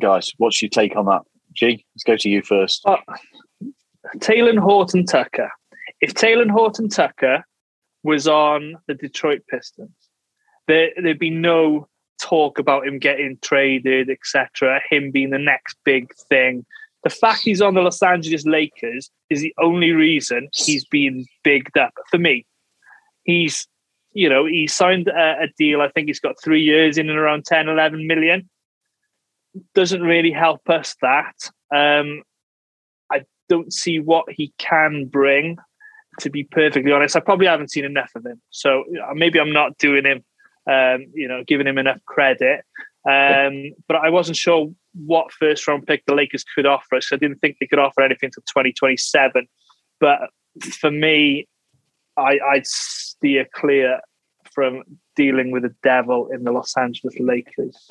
[0.01, 1.21] guys, what's your take on that?
[1.53, 2.82] G, let's go to you first.
[2.86, 2.97] Uh,
[4.19, 5.51] Taylor Horton Tucker.
[6.01, 7.45] If Taylor Horton Tucker
[8.03, 9.95] was on the Detroit Pistons,
[10.67, 11.88] there, there'd be no
[12.20, 14.82] talk about him getting traded, etc.
[14.89, 16.66] Him being the next big thing.
[17.03, 21.78] The fact he's on the Los Angeles Lakers is the only reason he's been bigged
[21.78, 22.45] up for me.
[23.24, 23.68] He's,
[24.13, 25.82] you know, he signed a, a deal.
[25.82, 28.49] I think he's got three years in and around 10, 11 million.
[29.76, 31.36] Doesn't really help us that.
[31.74, 32.24] Um,
[33.11, 35.57] I don't see what he can bring.
[36.22, 38.41] To be perfectly honest, I probably haven't seen enough of him.
[38.49, 40.24] So maybe I'm not doing him
[40.70, 42.61] um, you know, giving him enough credit.
[43.07, 47.09] Um, but I wasn't sure what first round pick the Lakers could offer us.
[47.11, 49.47] I didn't think they could offer anything until 2027.
[49.99, 50.20] But
[50.80, 51.47] for me,
[52.18, 53.99] I, I'd steer clear
[54.53, 54.84] from
[55.16, 57.88] dealing with the devil in the Los Angeles Lakers.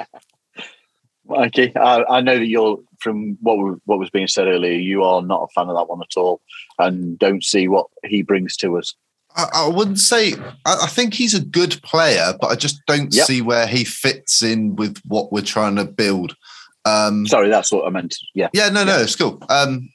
[1.31, 4.72] Okay, I, I, know that you're from what what was being said earlier.
[4.72, 6.43] You are not a fan of that one at all,
[6.79, 8.95] and don't see what he brings to us.
[9.37, 10.35] I, I wouldn't say.
[10.64, 13.26] I, I, think he's a good player, but I just don't yep.
[13.26, 16.37] see where he fits in with what we're trying to build.
[16.85, 18.16] Um, Sorry, that's what I meant.
[18.35, 18.49] Yeah.
[18.53, 18.68] Yeah.
[18.68, 18.85] No.
[18.85, 18.99] No.
[18.99, 19.43] It's cool.
[19.49, 19.91] Um,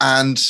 [0.00, 0.42] and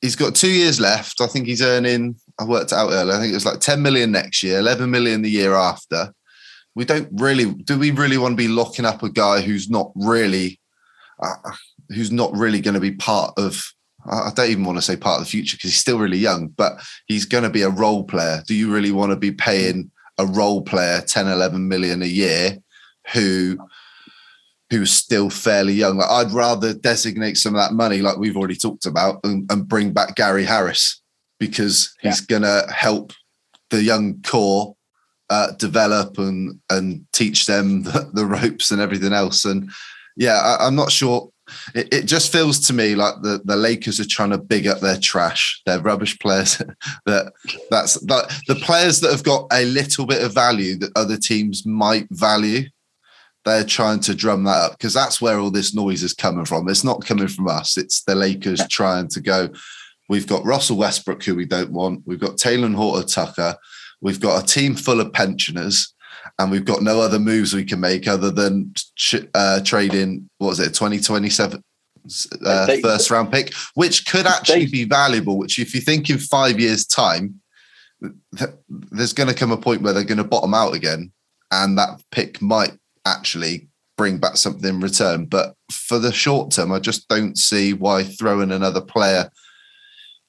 [0.00, 1.20] he's got two years left.
[1.20, 2.16] I think he's earning.
[2.38, 3.14] I worked out earlier.
[3.14, 6.12] I think it was like ten million next year, eleven million the year after.
[6.74, 7.52] We don't really.
[7.52, 10.60] Do we really want to be locking up a guy who's not really,
[11.20, 11.52] uh,
[11.88, 13.62] who's not really going to be part of
[14.08, 16.48] I don't even want to say part of the future because he's still really young,
[16.48, 16.74] but
[17.06, 18.42] he's going to be a role player.
[18.46, 22.58] Do you really want to be paying a role player 10, 11 million a year
[23.12, 23.58] who
[24.70, 25.98] who's still fairly young?
[25.98, 29.68] Like I'd rather designate some of that money, like we've already talked about, and, and
[29.68, 31.00] bring back Gary Harris
[31.38, 32.26] because he's yeah.
[32.28, 33.12] going to help
[33.70, 34.76] the young core
[35.28, 39.44] uh, develop and and teach them the, the, ropes and everything else.
[39.44, 39.70] And
[40.16, 41.30] yeah, I, I'm not sure
[41.74, 44.80] it, it, just feels to me like the, the Lakers are trying to big up
[44.80, 46.58] their trash, their rubbish players.
[47.06, 47.32] that
[47.70, 51.66] that's that the players that have got a little bit of value that other teams
[51.66, 52.68] might value.
[53.44, 56.68] They're trying to drum that up because that's where all this noise is coming from.
[56.68, 57.76] It's not coming from us.
[57.76, 59.50] It's the Lakers trying to go.
[60.08, 62.02] We've got Russell Westbrook, who we don't want.
[62.06, 63.56] We've got Taylor Horton Tucker.
[64.00, 65.94] We've got a team full of pensioners
[66.38, 68.72] and we've got no other moves we can make other than
[69.34, 71.62] uh, trading what was it 2027
[72.44, 76.08] uh, they, first round pick which could actually they, be valuable which if you think
[76.08, 77.40] in five years time
[78.68, 81.10] there's going to come a point where they're going to bottom out again
[81.50, 82.72] and that pick might
[83.06, 85.24] actually bring back something in return.
[85.24, 89.30] But for the short term i just don't see why throwing another player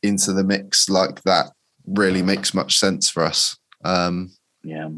[0.01, 1.47] into the mix like that
[1.85, 3.57] really makes much sense for us.
[3.83, 4.31] Um,
[4.63, 4.89] yeah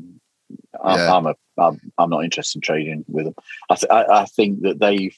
[0.84, 1.14] I'm, yeah.
[1.14, 3.36] I'm, a, I'm, I'm not interested in trading with them.
[3.70, 5.16] I, th- I, I think that they've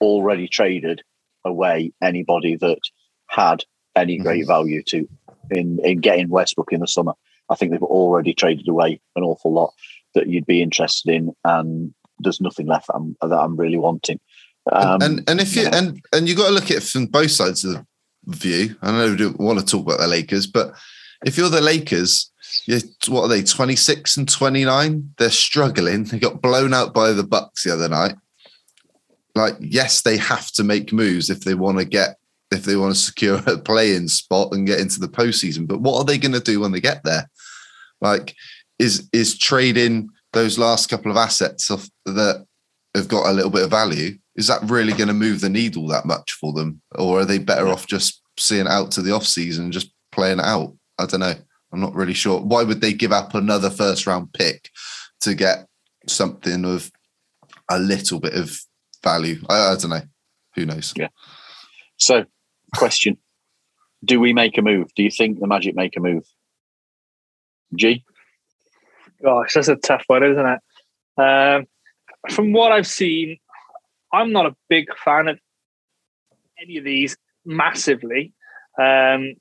[0.00, 1.02] already traded
[1.44, 2.80] away anybody that
[3.28, 3.64] had
[3.96, 4.24] any mm-hmm.
[4.24, 5.08] great value to
[5.50, 7.12] in in getting Westbrook in the summer.
[7.48, 9.72] I think they've already traded away an awful lot
[10.14, 14.20] that you'd be interested in, and there's nothing left that I'm, that I'm really wanting.
[14.70, 15.76] Um, and, and, if you yeah.
[15.76, 17.86] and and you got to look at it from both sides of the
[18.26, 18.76] view.
[18.82, 20.74] I know we don't want to talk about the Lakers, but
[21.24, 22.30] if you're the Lakers,
[23.08, 23.42] what are they?
[23.42, 25.14] 26 and 29.
[25.18, 26.04] They're struggling.
[26.04, 28.14] They got blown out by the Bucks the other night.
[29.34, 32.16] Like, yes, they have to make moves if they want to get
[32.50, 35.68] if they want to secure a play-in spot and get into the postseason.
[35.68, 37.30] But what are they going to do when they get there?
[38.00, 38.34] Like,
[38.78, 42.46] is is trading those last couple of assets of, that
[42.94, 44.16] have got a little bit of value?
[44.36, 47.38] Is that really going to move the needle that much for them, or are they
[47.38, 50.74] better off just seeing out to the off season and just playing out?
[50.98, 51.34] I don't know.
[51.72, 52.40] I'm not really sure.
[52.40, 54.70] Why would they give up another first round pick
[55.20, 55.66] to get
[56.06, 56.90] something of
[57.70, 58.58] a little bit of
[59.02, 59.40] value?
[59.48, 60.02] I, I don't know.
[60.56, 60.92] Who knows?
[60.96, 61.08] Yeah.
[61.96, 62.24] So,
[62.74, 63.18] question
[64.04, 64.88] Do we make a move?
[64.94, 66.24] Do you think the Magic make a move?
[67.76, 68.04] G?
[69.22, 71.22] Gosh, that's a tough one, isn't it?
[71.22, 71.66] Um,
[72.30, 73.38] from what I've seen,
[74.12, 75.38] I'm not a big fan of
[76.60, 78.32] any of these massively.
[78.78, 79.34] Um,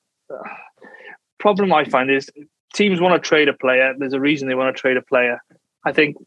[1.39, 2.29] problem I find is
[2.73, 3.93] teams want to trade a player.
[3.97, 5.41] There's a reason they want to trade a player.
[5.85, 6.17] I think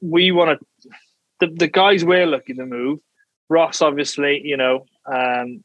[0.00, 0.90] we want to.
[1.40, 2.98] The, the guys we're looking to move,
[3.50, 5.62] Ross, obviously, you know, um,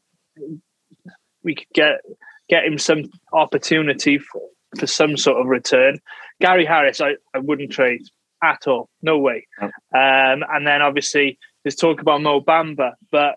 [1.42, 2.00] we could get
[2.48, 4.42] get him some opportunity for,
[4.78, 5.98] for some sort of return.
[6.40, 8.02] Gary Harris, I, I wouldn't trade
[8.42, 8.90] at all.
[9.00, 9.46] No way.
[9.60, 13.36] Um, and then obviously there's talk about Mo Bamba, but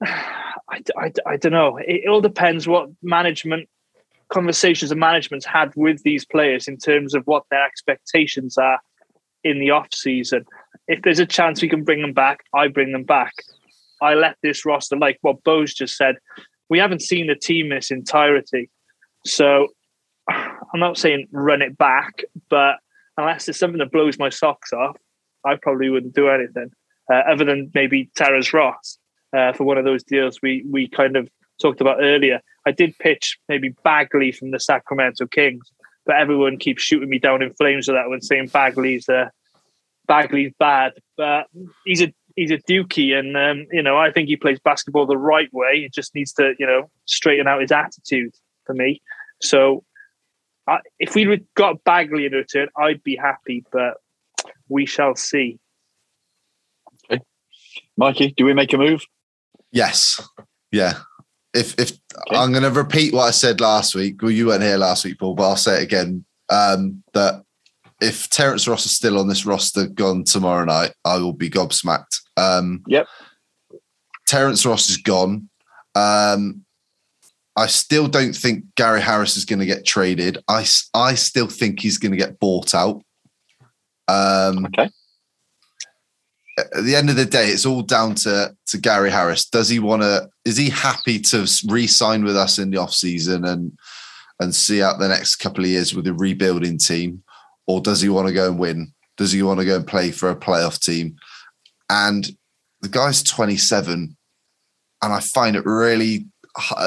[0.02, 1.78] I, I, I don't know.
[1.78, 3.68] It, it all depends what management
[4.30, 8.80] conversations the management's had with these players in terms of what their expectations are
[9.44, 10.44] in the off season.
[10.88, 13.32] if there's a chance we can bring them back, I bring them back.
[14.02, 16.16] I let this roster, like what Bo's just said,
[16.68, 18.70] we haven't seen the team in entirety.
[19.24, 19.68] So
[20.28, 22.76] I'm not saying run it back, but
[23.16, 24.96] unless it's something that blows my socks off,
[25.44, 26.70] I probably wouldn't do anything
[27.12, 28.98] uh, other than maybe Terrence Ross
[29.36, 31.28] uh, for one of those deals we we kind of
[31.60, 32.40] talked about earlier.
[32.66, 35.70] I did pitch maybe Bagley from the Sacramento Kings,
[36.06, 39.28] but everyone keeps shooting me down in flames with that when saying Bagley's uh,
[40.06, 40.92] Bagley's bad.
[41.16, 41.46] But
[41.84, 45.16] he's a he's a dookie, and um, you know I think he plays basketball the
[45.16, 45.82] right way.
[45.82, 48.34] He just needs to you know straighten out his attitude
[48.64, 49.00] for me.
[49.40, 49.84] So
[50.66, 53.94] I, if we got Bagley in return, I'd be happy, but
[54.68, 55.58] we shall see.
[57.10, 57.22] Okay.
[57.96, 59.04] Mikey, do we make a move?
[59.72, 60.20] Yes.
[60.70, 60.98] Yeah.
[61.54, 62.36] If if okay.
[62.36, 65.18] I'm going to repeat what I said last week, well, you weren't here last week,
[65.18, 66.24] Paul, but I'll say it again.
[66.48, 67.42] Um, that
[68.00, 72.20] if Terrence Ross is still on this roster gone tomorrow night, I will be gobsmacked.
[72.36, 73.06] Um, yep.
[74.26, 75.48] Terrence Ross is gone.
[75.94, 76.64] Um,
[77.56, 80.38] I still don't think Gary Harris is going to get traded.
[80.48, 83.02] I, I still think he's going to get bought out.
[84.08, 84.88] Um, okay.
[86.58, 89.46] At the end of the day, it's all down to to Gary Harris.
[89.46, 90.28] Does he want to?
[90.44, 93.72] Is he happy to re-sign with us in the off season and
[94.40, 97.22] and see out the next couple of years with a rebuilding team,
[97.66, 98.92] or does he want to go and win?
[99.16, 101.16] Does he want to go and play for a playoff team?
[101.90, 102.28] And
[102.80, 104.16] the guy's 27,
[105.02, 106.26] and I find it really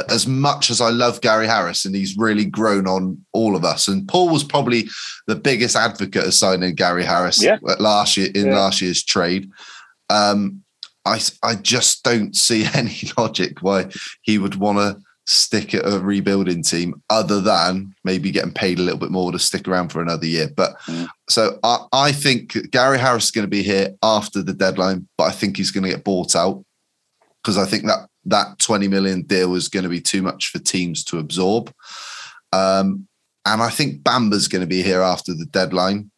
[0.09, 3.88] as much as I love Gary Harris and he's really grown on all of us.
[3.88, 4.86] And Paul was probably
[5.28, 7.57] the biggest advocate of signing Gary Harris yeah.
[7.80, 8.55] last year in yeah.
[8.55, 9.49] last year's trade.
[10.09, 10.64] Um,
[11.05, 13.89] I I just don't see any logic why
[14.22, 18.82] he would want to stick at a rebuilding team other than maybe getting paid a
[18.82, 20.49] little bit more to stick around for another year.
[20.53, 21.07] But mm.
[21.30, 25.26] so I, I think Gary Harris is going to be here after the deadline, but
[25.26, 26.66] I think he's going to get bought out
[27.41, 30.59] because I think that that 20 million deal was going to be too much for
[30.59, 31.74] teams to absorb.
[32.51, 33.07] Um,
[33.45, 36.11] and I think Bamba's going to be here after the deadline.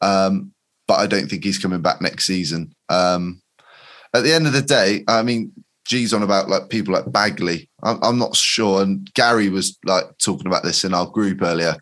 [0.00, 0.52] Um,
[0.88, 2.74] but I don't think he's coming back next season.
[2.88, 3.42] Um,
[4.14, 5.52] at the end of the day, I mean,
[5.84, 7.68] G's on about like people like Bagley.
[7.82, 8.82] I'm, I'm, not sure.
[8.82, 11.76] And Gary was like talking about this in our group earlier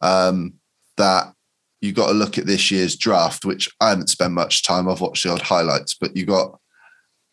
[0.00, 0.54] um,
[0.96, 1.32] that
[1.80, 4.88] you got to look at this year's draft, which I haven't spent much time.
[4.88, 6.58] I've watched the odd highlights, but you got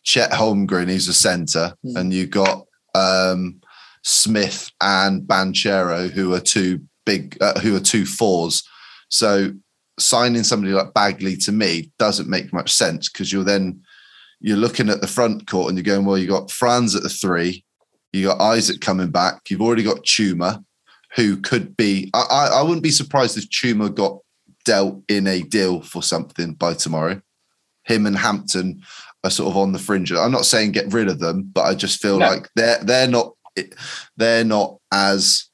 [0.06, 1.96] Chet Holmgren, who's a centre, mm.
[1.96, 3.60] and you got um,
[4.04, 8.62] Smith and Banchero, who are two big, uh, who are two fours.
[9.08, 9.52] So
[9.98, 13.82] signing somebody like Bagley to me doesn't make much sense because you're then
[14.38, 17.08] you're looking at the front court and you're going, well, you got Franz at the
[17.08, 17.64] three,
[18.12, 20.64] you got Isaac coming back, you've already got Chuma,
[21.16, 22.10] who could be.
[22.14, 24.18] I, I, I wouldn't be surprised if Chuma got
[24.64, 27.20] dealt in a deal for something by tomorrow.
[27.84, 28.82] Him and Hampton
[29.26, 30.12] are sort of on the fringe.
[30.12, 32.28] I'm not saying get rid of them, but I just feel no.
[32.28, 33.32] like they're they're not
[34.16, 35.48] they're not as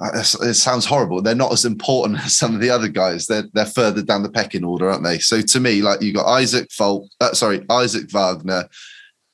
[0.00, 1.22] it sounds horrible.
[1.22, 3.26] They're not as important as some of the other guys.
[3.26, 5.18] They're they're further down the pecking order, aren't they?
[5.18, 8.68] So to me, like you got Isaac Folk, uh, sorry, Isaac Wagner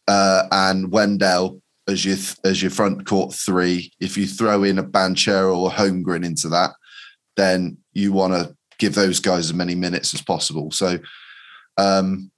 [0.07, 3.93] uh, and Wendell as your as your front court three.
[4.01, 6.71] If you throw in a Banchero or Holmgren into that,
[7.37, 10.71] then you want to give those guys as many minutes as possible.
[10.71, 10.99] So
[11.77, 12.31] um,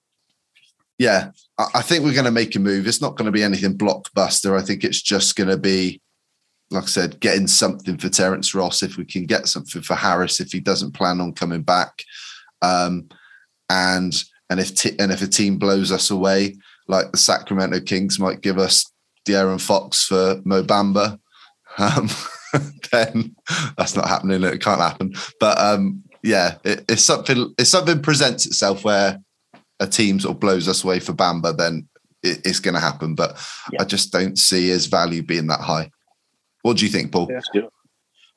[1.00, 1.30] yeah,
[1.74, 2.86] I think we're going to make a move.
[2.86, 4.54] It's not going to be anything blockbuster.
[4.54, 5.98] I think it's just going to be,
[6.70, 10.40] like I said, getting something for Terrence Ross if we can get something for Harris
[10.40, 12.04] if he doesn't plan on coming back,
[12.60, 13.08] um,
[13.70, 18.18] and and if t- and if a team blows us away, like the Sacramento Kings
[18.18, 18.84] might give us
[19.26, 21.18] De'Aaron Fox for Mo Bamba,
[21.78, 22.10] um,
[22.92, 23.34] then
[23.78, 24.44] that's not happening.
[24.44, 25.14] It can't happen.
[25.40, 27.54] But um, yeah, it, it's something.
[27.56, 29.18] If something presents itself where
[29.80, 31.88] a team sort of blows us away for Bamba, then
[32.22, 33.14] it, it's going to happen.
[33.14, 33.36] But
[33.72, 33.82] yeah.
[33.82, 35.90] I just don't see his value being that high.
[36.62, 37.28] What do you think, Paul?
[37.54, 37.62] Yeah.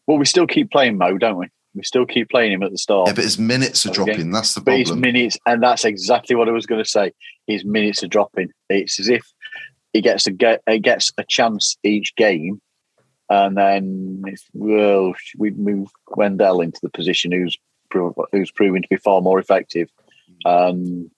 [0.08, 1.48] Well, we still keep playing Mo, don't we?
[1.76, 3.08] We still keep playing him at the start.
[3.08, 4.32] Yeah, but his minutes are dropping.
[4.32, 4.86] That's the but problem.
[4.86, 7.14] His minutes, and that's exactly what I was going to say.
[7.48, 8.50] His minutes are dropping.
[8.70, 9.26] It's as if
[9.92, 12.62] he gets a get, he gets a chance each game,
[13.30, 17.58] and then if, well, we move Wendell into the position who's
[18.32, 19.90] who's proving to be far more effective.
[20.46, 21.10] Um,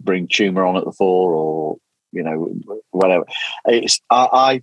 [0.00, 1.76] bring Chuma on at the four or
[2.12, 2.54] you know
[2.90, 3.24] whatever.
[3.66, 4.62] It's I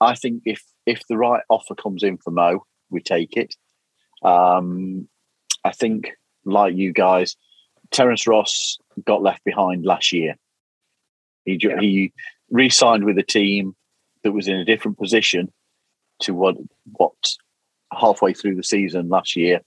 [0.00, 3.54] I, I think if if the right offer comes in for Mo, we take it.
[4.22, 5.08] Um,
[5.64, 6.12] I think
[6.44, 7.36] like you guys,
[7.90, 10.36] Terrence Ross got left behind last year.
[11.44, 11.80] He yeah.
[11.80, 12.12] he
[12.50, 13.74] re-signed with a team
[14.22, 15.52] that was in a different position
[16.20, 16.56] to what
[16.92, 17.12] what
[17.92, 19.60] halfway through the season last year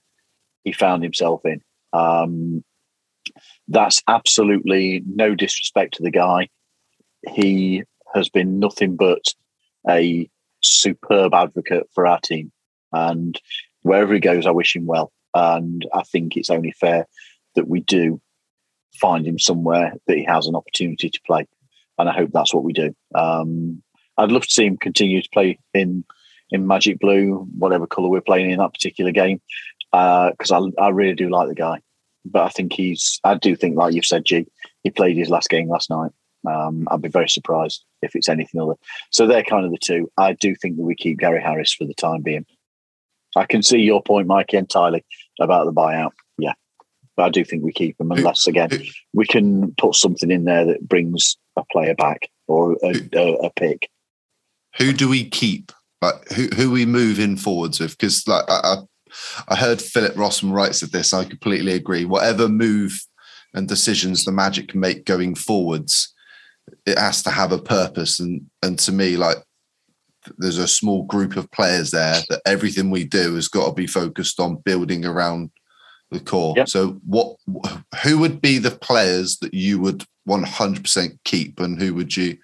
[0.64, 1.62] he found himself in.
[1.92, 2.64] Um,
[3.70, 6.48] that's absolutely no disrespect to the guy.
[7.32, 9.22] He has been nothing but
[9.88, 10.28] a
[10.60, 12.50] superb advocate for our team.
[12.92, 13.40] And
[13.82, 15.12] wherever he goes, I wish him well.
[15.34, 17.06] And I think it's only fair
[17.54, 18.20] that we do
[19.00, 21.46] find him somewhere that he has an opportunity to play.
[21.96, 22.94] And I hope that's what we do.
[23.14, 23.82] Um,
[24.18, 26.04] I'd love to see him continue to play in
[26.52, 29.40] in Magic Blue, whatever colour we're playing in that particular game,
[29.92, 31.80] because uh, I, I really do like the guy.
[32.24, 34.46] But I think he's, I do think, like you've said, G,
[34.82, 36.12] he played his last game last night.
[36.46, 38.74] Um, I'd be very surprised if it's anything other.
[39.10, 40.10] So they're kind of the two.
[40.16, 42.46] I do think that we keep Gary Harris for the time being.
[43.36, 45.04] I can see your point, Mike, entirely
[45.40, 46.12] about the buyout.
[46.38, 46.54] Yeah.
[47.16, 48.70] But I do think we keep him unless, again,
[49.12, 53.50] we can put something in there that brings a player back or a, a, a
[53.50, 53.88] pick.
[54.78, 55.72] Who do we keep?
[56.02, 57.90] Like who who we move in forwards with?
[57.90, 58.76] Because like I,
[59.48, 61.12] I, heard Philip Rossman writes of this.
[61.12, 62.04] I completely agree.
[62.04, 62.98] Whatever move
[63.54, 66.14] and decisions the Magic make going forwards,
[66.86, 68.20] it has to have a purpose.
[68.20, 69.38] And and to me, like
[70.38, 73.86] there's a small group of players there that everything we do has got to be
[73.86, 75.50] focused on building around
[76.10, 76.54] the core.
[76.56, 76.68] Yep.
[76.68, 77.36] So what
[78.02, 82.36] who would be the players that you would 100% keep and who would you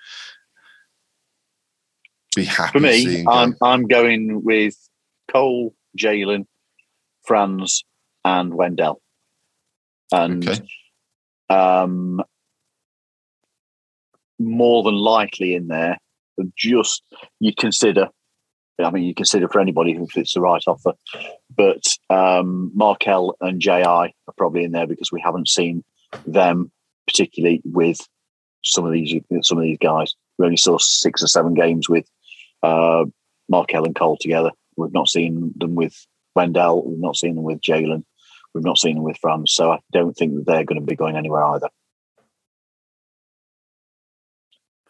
[2.34, 3.24] be happy For me.
[3.26, 4.76] I'm I'm going with
[5.28, 6.46] Cole, Jalen,
[7.26, 7.84] Franz,
[8.24, 9.00] and Wendell.
[10.12, 10.62] And Okay.
[11.50, 12.22] um,
[14.38, 15.98] more than likely in there,
[16.56, 17.02] just
[17.40, 18.08] you consider.
[18.78, 20.92] I mean, you consider for anybody if it's the right offer,
[21.54, 23.84] but um, Markelle and J.I.
[23.86, 25.82] are probably in there because we haven't seen
[26.26, 26.70] them
[27.06, 27.98] particularly with
[28.62, 30.14] some of these some of these guys.
[30.36, 32.06] We only saw six or seven games with
[32.62, 33.06] uh,
[33.48, 34.50] Markelle and Cole together.
[34.76, 35.94] We've not seen them with
[36.36, 36.84] Wendell.
[36.86, 38.04] We've not seen them with Jalen.
[38.54, 39.52] We've not seen them with Franz.
[39.52, 41.68] So I don't think that they're going to be going anywhere either.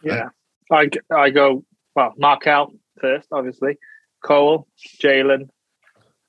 [0.02, 0.28] Yeah.
[0.70, 3.78] I, I go, well, Markelle first, obviously.
[4.22, 4.66] Cole,
[5.02, 5.48] Jalen,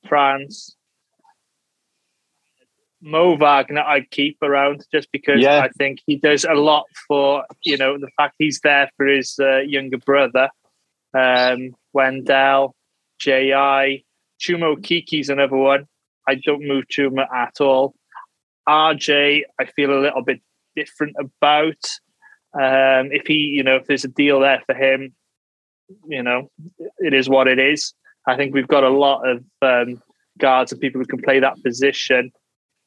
[0.07, 0.76] Franz.
[2.99, 5.59] Mo Wagner I'd keep around just because Yeah.
[5.59, 9.38] I think he does a lot for, you know, the fact he's there for his
[9.39, 10.49] uh, younger brother.
[11.13, 12.76] Um, Wendell,
[13.20, 14.03] J.I.,
[14.39, 15.88] Chuma Okeke's another one.
[16.27, 17.95] I don't move Chuma at all.
[18.67, 20.41] RJ, I feel a little bit
[20.75, 21.83] different about.
[22.53, 25.13] Um, if he, you know, if there's a deal there for him,
[26.07, 26.49] you know,
[26.99, 27.93] it is what it is.
[28.27, 30.01] I think we've got a lot of um,
[30.38, 32.31] guards and people who can play that position.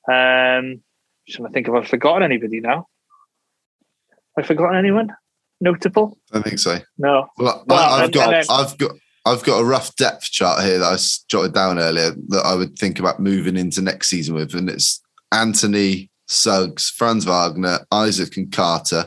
[0.08, 0.82] Um,
[1.28, 2.86] trying to think if I've forgotten anybody now.
[4.36, 5.14] Have I forgotten anyone
[5.60, 6.18] notable?
[6.30, 6.78] I don't think so.
[6.98, 7.28] No.
[7.38, 8.92] Well, I, have got then- I've got
[9.24, 10.96] I've got a rough depth chart here that I
[11.28, 15.02] jotted down earlier that I would think about moving into next season with, and it's
[15.32, 19.06] Anthony, Suggs, Franz Wagner, Isaac, and Carter,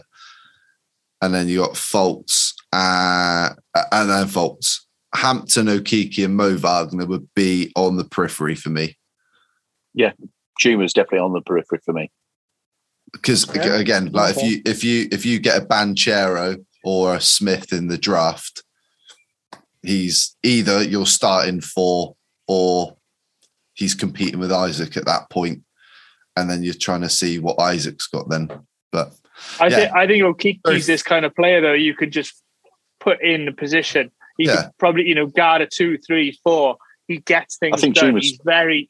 [1.21, 3.49] and then you got Fultz, uh,
[3.91, 4.81] and then Fultz.
[5.15, 8.97] Hampton, Okeke, and Mo Wagner would be on the periphery for me
[10.59, 12.11] Chuma's definitely on the periphery for me.
[13.11, 13.69] because Okay.
[13.69, 17.87] again, like if you if you if you get a Banchero or a Smith in
[17.87, 18.63] the draft,
[19.83, 22.15] he's either you're starting for
[22.47, 22.97] or
[23.73, 25.63] he's competing with Isaac at that point,
[26.35, 28.49] and then you're trying to see what Isaac's got then.
[28.91, 29.13] But
[29.59, 29.75] I Yeah.
[29.75, 31.73] think I think Okeke's Very- this kind of player though.
[31.73, 32.41] You could just
[32.99, 34.11] put in the position.
[34.37, 34.63] He Yeah.
[34.63, 36.77] could probably you know guard a two, three, four.
[37.07, 38.09] He gets things I think done.
[38.11, 38.89] Chuma's- He's very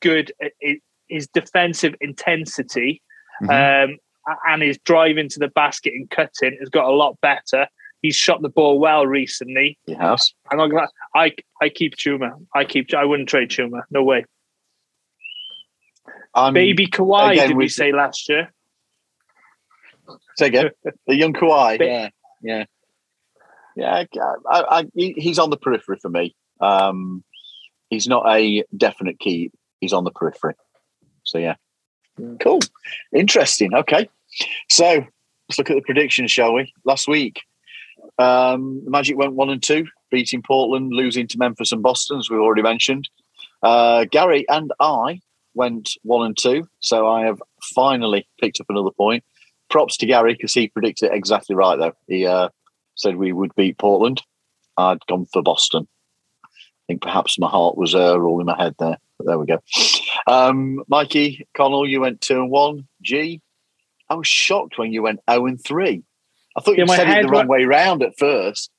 [0.00, 0.76] good at at
[1.08, 3.02] his defensive intensity,
[3.42, 3.90] Mhm.
[3.90, 3.98] um,
[4.46, 7.68] and his drive into the basket and cutting has got a lot better.
[8.04, 9.78] He's shot the ball well recently.
[9.86, 10.34] He has.
[10.52, 10.88] I'm not gonna.
[11.14, 11.32] I
[11.62, 12.32] I keep Chuma.
[12.54, 12.92] I keep.
[12.92, 13.84] I wouldn't trade Chuma.
[13.90, 14.26] No way.
[16.34, 17.32] I'm, Baby Kawhi.
[17.32, 18.52] again, did we we- say last year?
[20.36, 20.70] Say again.
[21.06, 21.78] the young Kawhi.
[21.78, 22.08] Ba- Yeah,
[22.42, 22.64] yeah,
[23.74, 24.04] yeah.
[24.20, 26.36] I, I, I, he's on the periphery for me.
[26.60, 27.24] Um,
[27.88, 29.50] he's not a definite key.
[29.80, 30.56] He's on the periphery.
[31.22, 31.54] So yeah,
[32.38, 32.60] cool,
[33.14, 33.72] interesting.
[33.72, 34.10] Okay,
[34.68, 35.06] so
[35.48, 36.70] let's look at the predictions, shall we?
[36.84, 37.40] Last week,
[38.18, 42.30] um, the Magic went one and two, beating Portland, losing to Memphis and Boston, as
[42.30, 43.08] we've already mentioned.
[43.62, 45.20] Uh, Gary and I
[45.54, 47.40] went one and two, so I have
[47.74, 49.24] finally picked up another point
[49.74, 51.76] props to Gary because he predicted it exactly right.
[51.76, 52.48] Though he uh,
[52.94, 54.22] said we would beat Portland.
[54.76, 55.88] I'd gone for Boston.
[56.44, 56.48] I
[56.86, 58.98] think perhaps my heart was uh, all in my head there.
[59.18, 59.60] But there we go.
[60.26, 62.86] Um, Mikey Connell, you went two and one.
[63.02, 63.40] G,
[64.08, 66.02] I was shocked when you went zero and three.
[66.56, 68.70] I thought Yeah, you my said it head the wrong went- way round at first.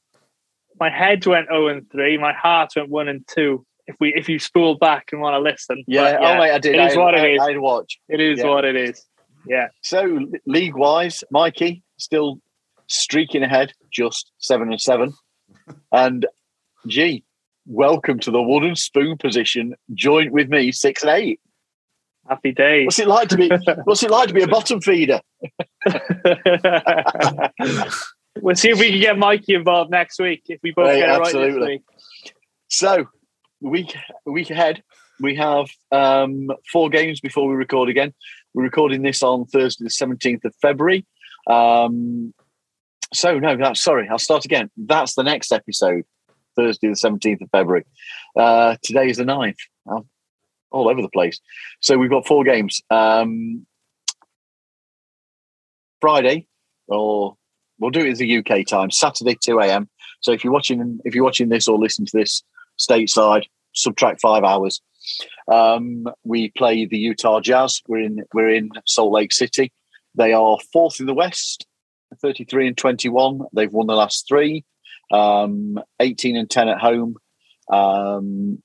[0.79, 4.27] my head went 0 and 3 my heart went 1 and 2 if we if
[4.29, 6.13] you spool back and want to listen Yeah.
[6.13, 6.75] But Oh wait, I did.
[6.75, 7.41] it is I, what it I, is.
[7.41, 7.99] I had watch.
[8.09, 8.45] it is yeah.
[8.49, 9.05] what it is
[9.47, 9.67] Yeah.
[9.81, 12.39] So league wise, Mikey still
[12.87, 15.13] streaking ahead, just seven and seven.
[15.91, 16.25] And
[16.87, 17.23] G,
[17.65, 21.39] welcome to the wooden spoon position, joint with me, six and eight.
[22.27, 22.85] Happy days.
[22.85, 23.49] What's it like to be
[23.83, 25.21] what's it like to be a bottom feeder?
[28.41, 30.43] we'll see if we can get Mikey involved next week.
[30.47, 31.67] If we both Hey, get it right this absolutely.
[31.67, 31.83] week.
[32.69, 33.05] So
[33.61, 33.95] week
[34.25, 34.81] week ahead,
[35.19, 38.13] we have um, four games before we record again.
[38.53, 41.05] We're recording this on Thursday, the seventeenth of February.
[41.47, 42.33] Um,
[43.13, 44.09] so no, that's sorry.
[44.09, 44.71] I'll start again.
[44.77, 46.03] That's the next episode,
[46.55, 47.85] Thursday, the seventeenth of February.
[48.35, 49.55] Uh, today is the 9th.
[49.87, 50.09] I'm
[50.71, 51.39] all over the place.
[51.81, 52.81] So we've got four games.
[52.89, 53.65] Um,
[56.01, 56.47] Friday,
[56.87, 57.35] or
[57.79, 58.91] we'll do it as the UK time.
[58.91, 59.89] Saturday, two a.m.
[60.21, 62.43] So if you're watching, if you're watching this or listening to this
[62.79, 63.43] stateside,
[63.73, 64.81] subtract five hours.
[65.51, 67.81] Um, we play the Utah Jazz.
[67.87, 69.71] We're in we're in Salt Lake City.
[70.15, 71.65] They are fourth in the West,
[72.21, 73.41] 33 and 21.
[73.53, 74.63] They've won the last three,
[75.11, 77.17] um, 18 and 10 at home.
[77.71, 78.61] Um,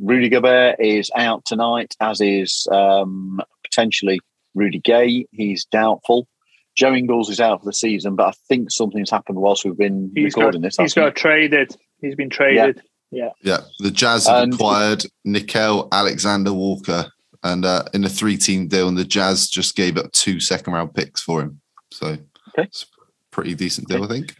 [0.00, 4.20] Rudy Gobert is out tonight, as is um, potentially
[4.54, 5.26] Rudy Gay.
[5.32, 6.28] He's doubtful.
[6.76, 10.12] Joe Ingles is out for the season, but I think something's happened whilst we've been
[10.14, 10.76] He's recording got, this.
[10.76, 11.76] he's hasn't got traded.
[12.00, 12.80] He's been traded.
[13.10, 13.58] Yeah, Yeah.
[13.80, 17.10] the Jazz have And- acquired Nickeil Alexander Walker,
[17.42, 21.20] and uh, in a three-team deal, and the Jazz just gave up two second-round picks
[21.22, 21.60] for him.
[21.92, 22.62] So Okay.
[22.62, 22.86] it's a
[23.32, 24.36] pretty decent deal, I think.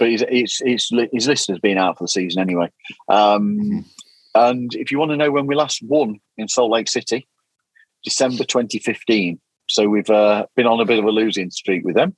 [0.00, 2.70] but he's, he's, he's, li- his list has been out for the season anyway.
[3.08, 3.84] Um,
[4.46, 7.26] and if you want to know when we last won in Salt Lake City,
[8.04, 9.40] December 2015.
[9.68, 12.16] So we've uh, been on a bit of a losing streak with them.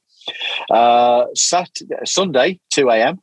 [0.70, 3.18] Uh, Saturday, Sunday, 2 a.m.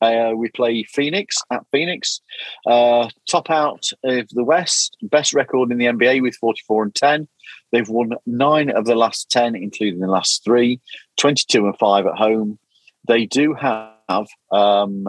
[0.00, 2.20] Uh, we play Phoenix at Phoenix.
[2.66, 7.28] Uh, top out of the West, best record in the NBA with 44 and 10.
[7.70, 10.80] They've won nine of the last 10, including the last three,
[11.18, 12.58] 22 and 5 at home.
[13.06, 15.06] They do have um,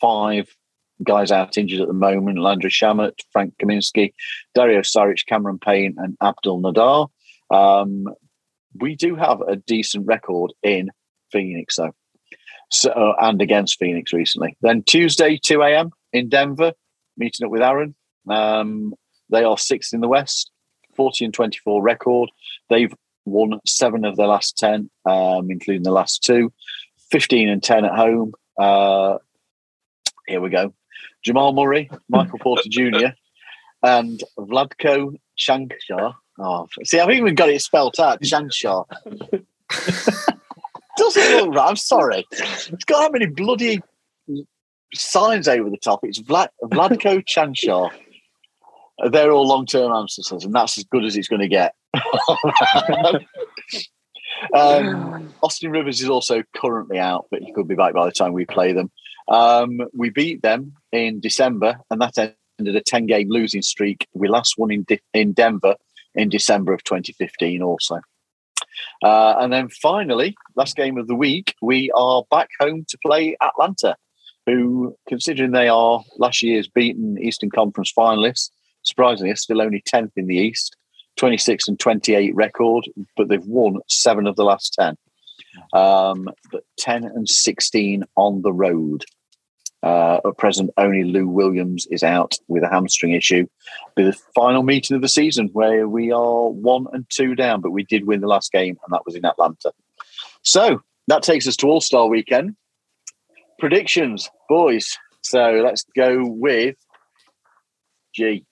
[0.00, 0.48] five
[1.02, 4.14] guys out injured at the moment Landry Shamet, Frank Kaminsky,
[4.54, 7.08] Dario Saric, Cameron Payne, and Abdel Nader.
[7.50, 8.06] Um,
[8.78, 10.90] we do have a decent record in
[11.30, 11.94] Phoenix, though,
[12.70, 14.56] so, uh, and against Phoenix recently.
[14.62, 15.90] Then Tuesday, 2 a.m.
[16.12, 16.72] in Denver,
[17.16, 17.94] meeting up with Aaron.
[18.28, 18.94] Um,
[19.30, 20.50] they are sixth in the West,
[20.96, 22.30] 40 and 24 record.
[22.70, 22.94] They've
[23.24, 26.52] won seven of their last 10, um, including the last two,
[27.10, 28.32] 15 and 10 at home.
[28.58, 29.18] Uh,
[30.26, 30.74] here we go.
[31.24, 33.08] Jamal Murray, Michael Porter Jr.,
[33.82, 36.14] and Vlatko Chankshar.
[36.38, 38.20] Oh, see, I've even got it spelt out.
[38.22, 38.86] Chankshar.
[40.96, 41.68] Doesn't look right.
[41.68, 42.24] I'm sorry.
[42.30, 43.82] It's got how many bloody
[44.94, 46.00] signs over the top.
[46.02, 47.90] It's Vlad, Vlatko Chanchar.
[49.10, 51.74] They're all long-term ancestors, and that's as good as it's going to get.
[54.54, 58.32] um, Austin Rivers is also currently out, but he could be back by the time
[58.32, 58.92] we play them.
[59.26, 64.06] Um, we beat them in December, and that ended a 10 game losing streak.
[64.14, 65.76] We last won in, De- in Denver
[66.14, 68.00] in December of 2015, also.
[69.02, 73.36] Uh, and then finally, last game of the week, we are back home to play
[73.42, 73.96] Atlanta,
[74.46, 78.50] who, considering they are last year's beaten Eastern Conference finalists,
[78.82, 80.76] surprisingly, are still only 10th in the East,
[81.16, 82.84] 26 and 28 record,
[83.16, 84.96] but they've won seven of the last 10
[85.72, 89.04] um, but 10 and 16 on the road.
[89.84, 93.46] Uh, at present, only Lou Williams is out with a hamstring issue.
[93.94, 97.70] Be the final meeting of the season where we are one and two down, but
[97.70, 99.72] we did win the last game, and that was in Atlanta.
[100.42, 102.56] So that takes us to All Star Weekend.
[103.58, 104.96] Predictions, boys.
[105.22, 106.76] So let's go with
[108.14, 108.44] G.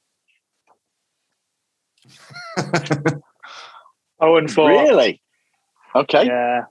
[4.23, 4.69] Oh, and four.
[4.69, 5.21] Really?
[5.97, 6.27] Okay.
[6.27, 6.67] Yeah.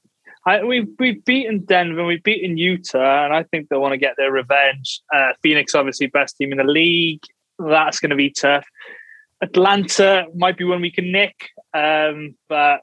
[0.45, 4.15] I, we've we've beaten Denver, we've beaten Utah, and I think they want to get
[4.17, 5.01] their revenge.
[5.13, 7.23] Uh, Phoenix, obviously, best team in the league.
[7.59, 8.65] That's going to be tough.
[9.41, 12.81] Atlanta might be one we can nick, um, but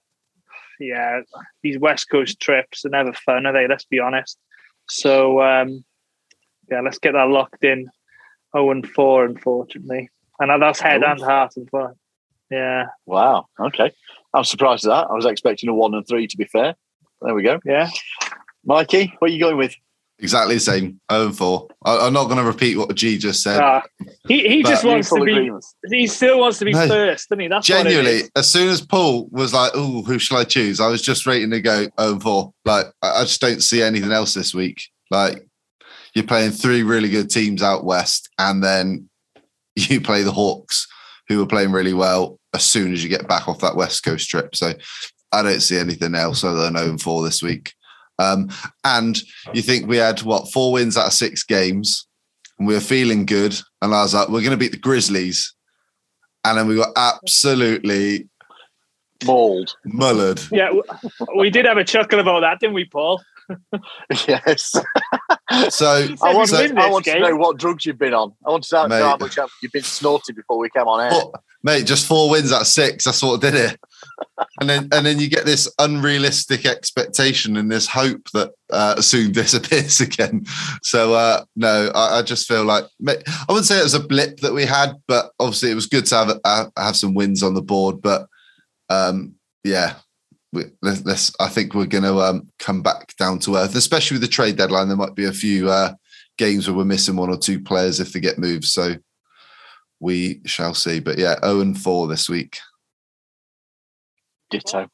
[0.79, 1.21] yeah,
[1.63, 3.67] these West Coast trips are never fun, are they?
[3.67, 4.39] Let's be honest.
[4.89, 5.85] So um,
[6.71, 7.89] yeah, let's get that locked in.
[8.55, 11.97] Oh and four, unfortunately, and that's head and heart and foot.
[12.51, 13.47] Yeah, Wow.
[13.61, 13.93] Okay.
[14.33, 15.11] I'm surprised at that.
[15.11, 16.77] I was expecting a one and three, to be fair.
[17.23, 17.59] There we go.
[17.65, 17.91] yeah.
[18.65, 19.75] Mikey, what are you going with?
[20.21, 21.01] Exactly the same.
[21.13, 21.69] 0 and 4.
[21.85, 23.61] I, I'm not going to repeat what G just said.
[23.61, 23.83] Ah,
[24.27, 25.31] he he just wants to be.
[25.33, 25.65] agreement.
[25.91, 26.89] He still wants to be No.
[26.89, 27.47] first, doesn't he?
[27.49, 30.89] That's what Genuinely, as soon as Paul was like, "Oh, who shall I choose?" I
[30.89, 32.53] was just rating to go 0 and 4.
[32.65, 34.83] Like, I I just don't see anything else this week.
[35.11, 35.47] Like,
[36.15, 39.09] you're playing three really good teams out west, and then
[39.77, 40.89] you play the Hawks,
[41.29, 44.29] who are playing really well, as soon as you get back off that West Coast
[44.29, 44.57] trip.
[44.57, 44.73] So
[45.33, 47.75] I don't see anything else other than 0 4 this week.
[48.19, 48.49] Um,
[48.85, 49.19] and
[49.55, 52.07] you think we had what four wins out of six games,
[52.59, 53.55] and we were feeling good.
[53.81, 55.55] And I was like, we're going to beat the Grizzlies,
[56.45, 58.29] and then we got absolutely
[59.25, 59.77] Mauled.
[59.87, 60.51] mullered.
[60.51, 60.71] Yeah,
[61.37, 63.23] we did have a chuckle about that, didn't we, Paul?
[64.27, 64.73] yes.
[65.71, 65.87] So
[66.23, 68.33] I want, we'd to, I want to know what drugs you've been on.
[68.47, 69.01] I want to know Mate.
[69.03, 71.11] how much you've been snorted before we came on air.
[71.11, 71.33] Four-
[71.63, 73.05] mate, just four wins out of six.
[73.05, 73.81] That's what did it.
[74.61, 79.33] And then and then you get this unrealistic expectation and this hope that uh, soon
[79.33, 80.45] disappears again.
[80.83, 83.17] So uh, no, I, I just feel like I
[83.49, 86.15] wouldn't say it was a blip that we had, but obviously it was good to
[86.17, 88.03] have uh, have some wins on the board.
[88.03, 88.27] But
[88.89, 89.35] um,
[89.65, 89.95] yeah,
[90.53, 91.33] we, let's, let's.
[91.41, 94.57] I think we're going to um, come back down to earth, especially with the trade
[94.57, 94.89] deadline.
[94.89, 95.95] There might be a few uh,
[96.37, 98.65] games where we're missing one or two players if they get moved.
[98.65, 98.95] So
[100.01, 101.01] we shall see.
[101.01, 102.59] But yeah, 0 and 4 this week.
[104.51, 104.89] Ditto.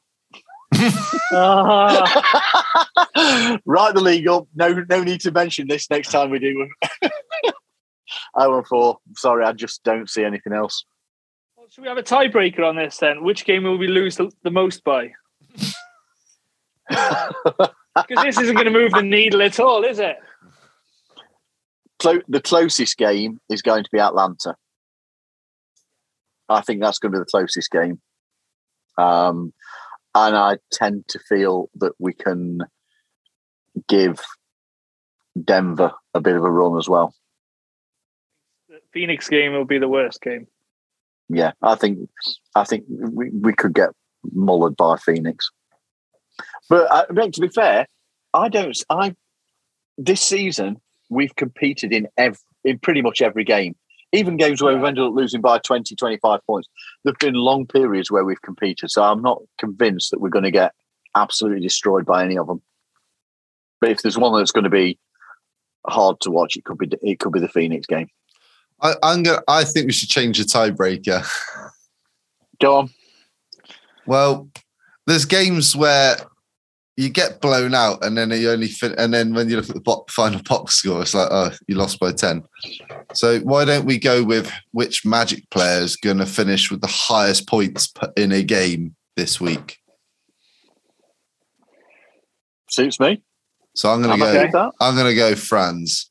[1.32, 2.02] Ah,
[3.64, 4.47] Write the league up.
[4.55, 6.68] No, no need to mention this next time we do.
[8.35, 8.98] oh and four.
[9.16, 10.85] Sorry, I just don't see anything else.
[11.70, 13.22] should we have a tiebreaker on this then?
[13.22, 15.12] Which game will we lose the, the most by?
[17.97, 20.16] Because this isn't going to move the needle at all, is it?
[22.01, 24.56] Clo- the closest game is going to be Atlanta.
[26.48, 28.01] I think that's going to be the closest game.
[28.99, 29.53] Um,
[30.15, 32.61] and I tend to feel that we can
[33.89, 34.21] give
[35.43, 37.15] Denver a bit of a run as well.
[38.69, 40.47] The Phoenix game will be the worst game.
[41.29, 42.09] Yeah, I think
[42.55, 43.91] I think we, we could get
[44.37, 45.51] mullered by Phoenix.
[46.69, 47.87] But uh, to be fair,
[48.33, 48.77] I don't.
[48.91, 49.15] I
[49.97, 53.75] this season we've competed in ev- in pretty much every game,
[54.15, 56.69] even games where we've ended up losing by 20, 25 points.
[57.03, 60.51] There've been long periods where we've competed, so I'm not convinced that we're going to
[60.51, 60.73] get
[61.15, 62.62] absolutely destroyed by any of them.
[63.81, 64.99] But if there's one that's going to be
[65.86, 68.09] hard to watch, it could be it could be the Phoenix game.
[68.81, 69.43] I, I'm gonna.
[69.49, 71.27] I think we should change the tiebreaker.
[72.61, 72.91] Go on.
[74.07, 74.49] Well,
[75.07, 76.16] there's games where
[76.97, 79.75] you get blown out, and then you only fin- and then when you look at
[79.75, 82.45] the bo- final box score, it's like, oh, you lost by ten.
[83.15, 86.87] So why don't we go with which Magic player is going to finish with the
[86.87, 89.79] highest points in a game this week?
[92.71, 93.23] Suits me.
[93.75, 94.66] So I'm going I'm to okay go.
[94.66, 94.75] with.
[94.81, 96.11] I'm going to go Franz.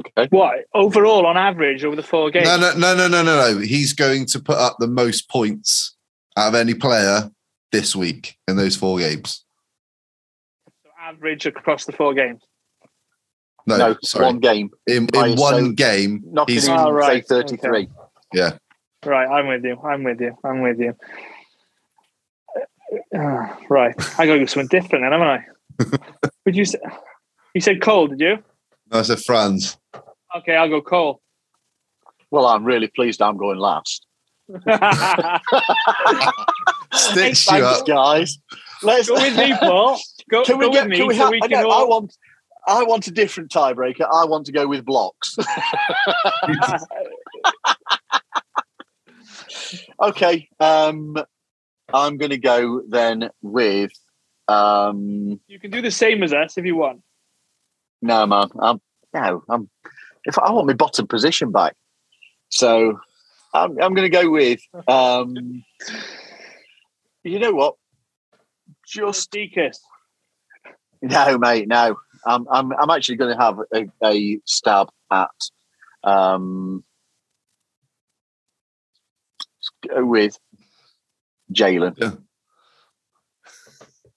[0.00, 0.28] Okay.
[0.30, 2.46] What overall on average over the four games?
[2.46, 3.58] No, no, no, no, no, no, no.
[3.58, 5.96] He's going to put up the most points
[6.36, 7.30] out of any player
[7.72, 9.44] this week in those four games.
[10.84, 12.42] So average across the four games.
[13.66, 14.24] No, No, sorry.
[14.26, 14.70] one game.
[14.86, 15.74] in in one yourself.
[15.76, 17.26] game, Knocking he's in, Oh, say, right.
[17.26, 17.88] 33.
[18.32, 18.52] yeah.
[19.04, 19.78] Right, I'm with you.
[19.84, 20.36] I'm with you.
[20.44, 20.94] I'm with you.
[23.14, 26.26] Uh, right, I got to do something different then, haven't I?
[26.46, 26.78] Would you say?
[27.54, 28.38] You said Cole, did you?
[28.90, 29.76] No, I said Franz.
[30.36, 31.20] Okay, I'll go Cole.
[32.30, 34.06] Well, I'm really pleased I'm going last.
[36.92, 37.86] Stitched you up.
[37.86, 38.38] guys.
[38.82, 39.98] Let's go with me, Paul.
[40.30, 40.82] Go, Can we go get?
[40.84, 41.30] with me Can we so have?
[41.30, 41.88] we I, can know, I all.
[41.88, 42.16] want.
[42.66, 44.06] I want a different tiebreaker.
[44.12, 45.36] I want to go with blocks.
[50.02, 50.48] okay.
[50.60, 51.16] Um,
[51.92, 53.92] I'm going to go then with.
[54.48, 57.02] Um, you can do the same as us if you want.
[58.02, 58.48] no, man.
[58.60, 58.80] I'm
[59.14, 59.42] no.
[59.48, 59.68] I'm.
[60.24, 61.74] If I want my bottom position back,
[62.50, 62.98] so
[63.54, 63.70] I'm.
[63.80, 64.60] I'm going to go with.
[64.86, 65.64] Um,
[67.24, 67.74] you know what?
[68.86, 69.80] Just Deacus.
[71.02, 71.96] No, mate, no.
[72.26, 75.30] I'm I'm I'm actually going to have a, a stab at
[76.02, 76.84] um
[79.58, 80.38] let's go with
[81.52, 81.94] Jalen.
[81.98, 82.12] Yeah.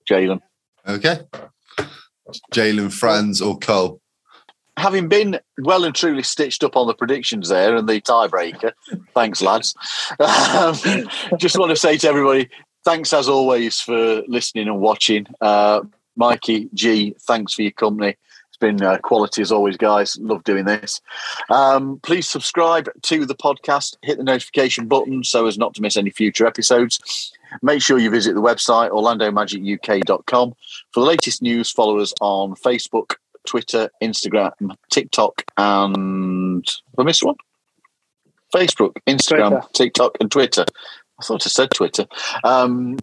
[0.10, 0.41] Jalen.
[0.88, 1.22] Okay.
[2.53, 4.02] Jalen, Franz, or Cole.
[4.82, 8.72] Having been well and truly stitched up on the predictions there and the tiebreaker,
[9.14, 9.76] thanks, lads.
[10.20, 10.76] Um,
[11.38, 12.49] just want to say to everybody,
[12.84, 15.28] thanks as always for listening and watching.
[15.40, 15.82] Uh,
[16.16, 18.16] Mikey G, thanks for your company.
[18.49, 20.18] It's been uh, quality as always, guys.
[20.20, 20.99] Love doing this.
[21.52, 25.95] Um, please subscribe to the podcast, hit the notification button so as not to miss
[25.95, 27.32] any future episodes.
[27.62, 30.56] Make sure you visit the website, orlandomagic.uk.com.
[30.91, 33.16] For the latest news, follow us on Facebook,
[33.48, 34.52] Twitter, Instagram,
[34.90, 36.66] TikTok, and
[36.98, 37.36] I missed one?
[38.54, 39.68] Facebook, Instagram, Twitter.
[39.74, 40.66] TikTok, and Twitter.
[41.20, 42.06] I thought I said Twitter.
[42.44, 42.98] Um,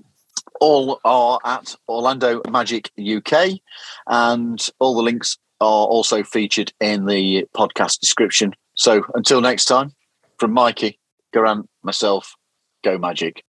[0.61, 3.61] all are at Orlando Magic UK,
[4.07, 8.55] and all the links are also featured in the podcast description.
[8.75, 9.95] So until next time,
[10.39, 10.99] from Mikey,
[11.35, 12.35] Garant, myself,
[12.85, 13.43] Go Magic.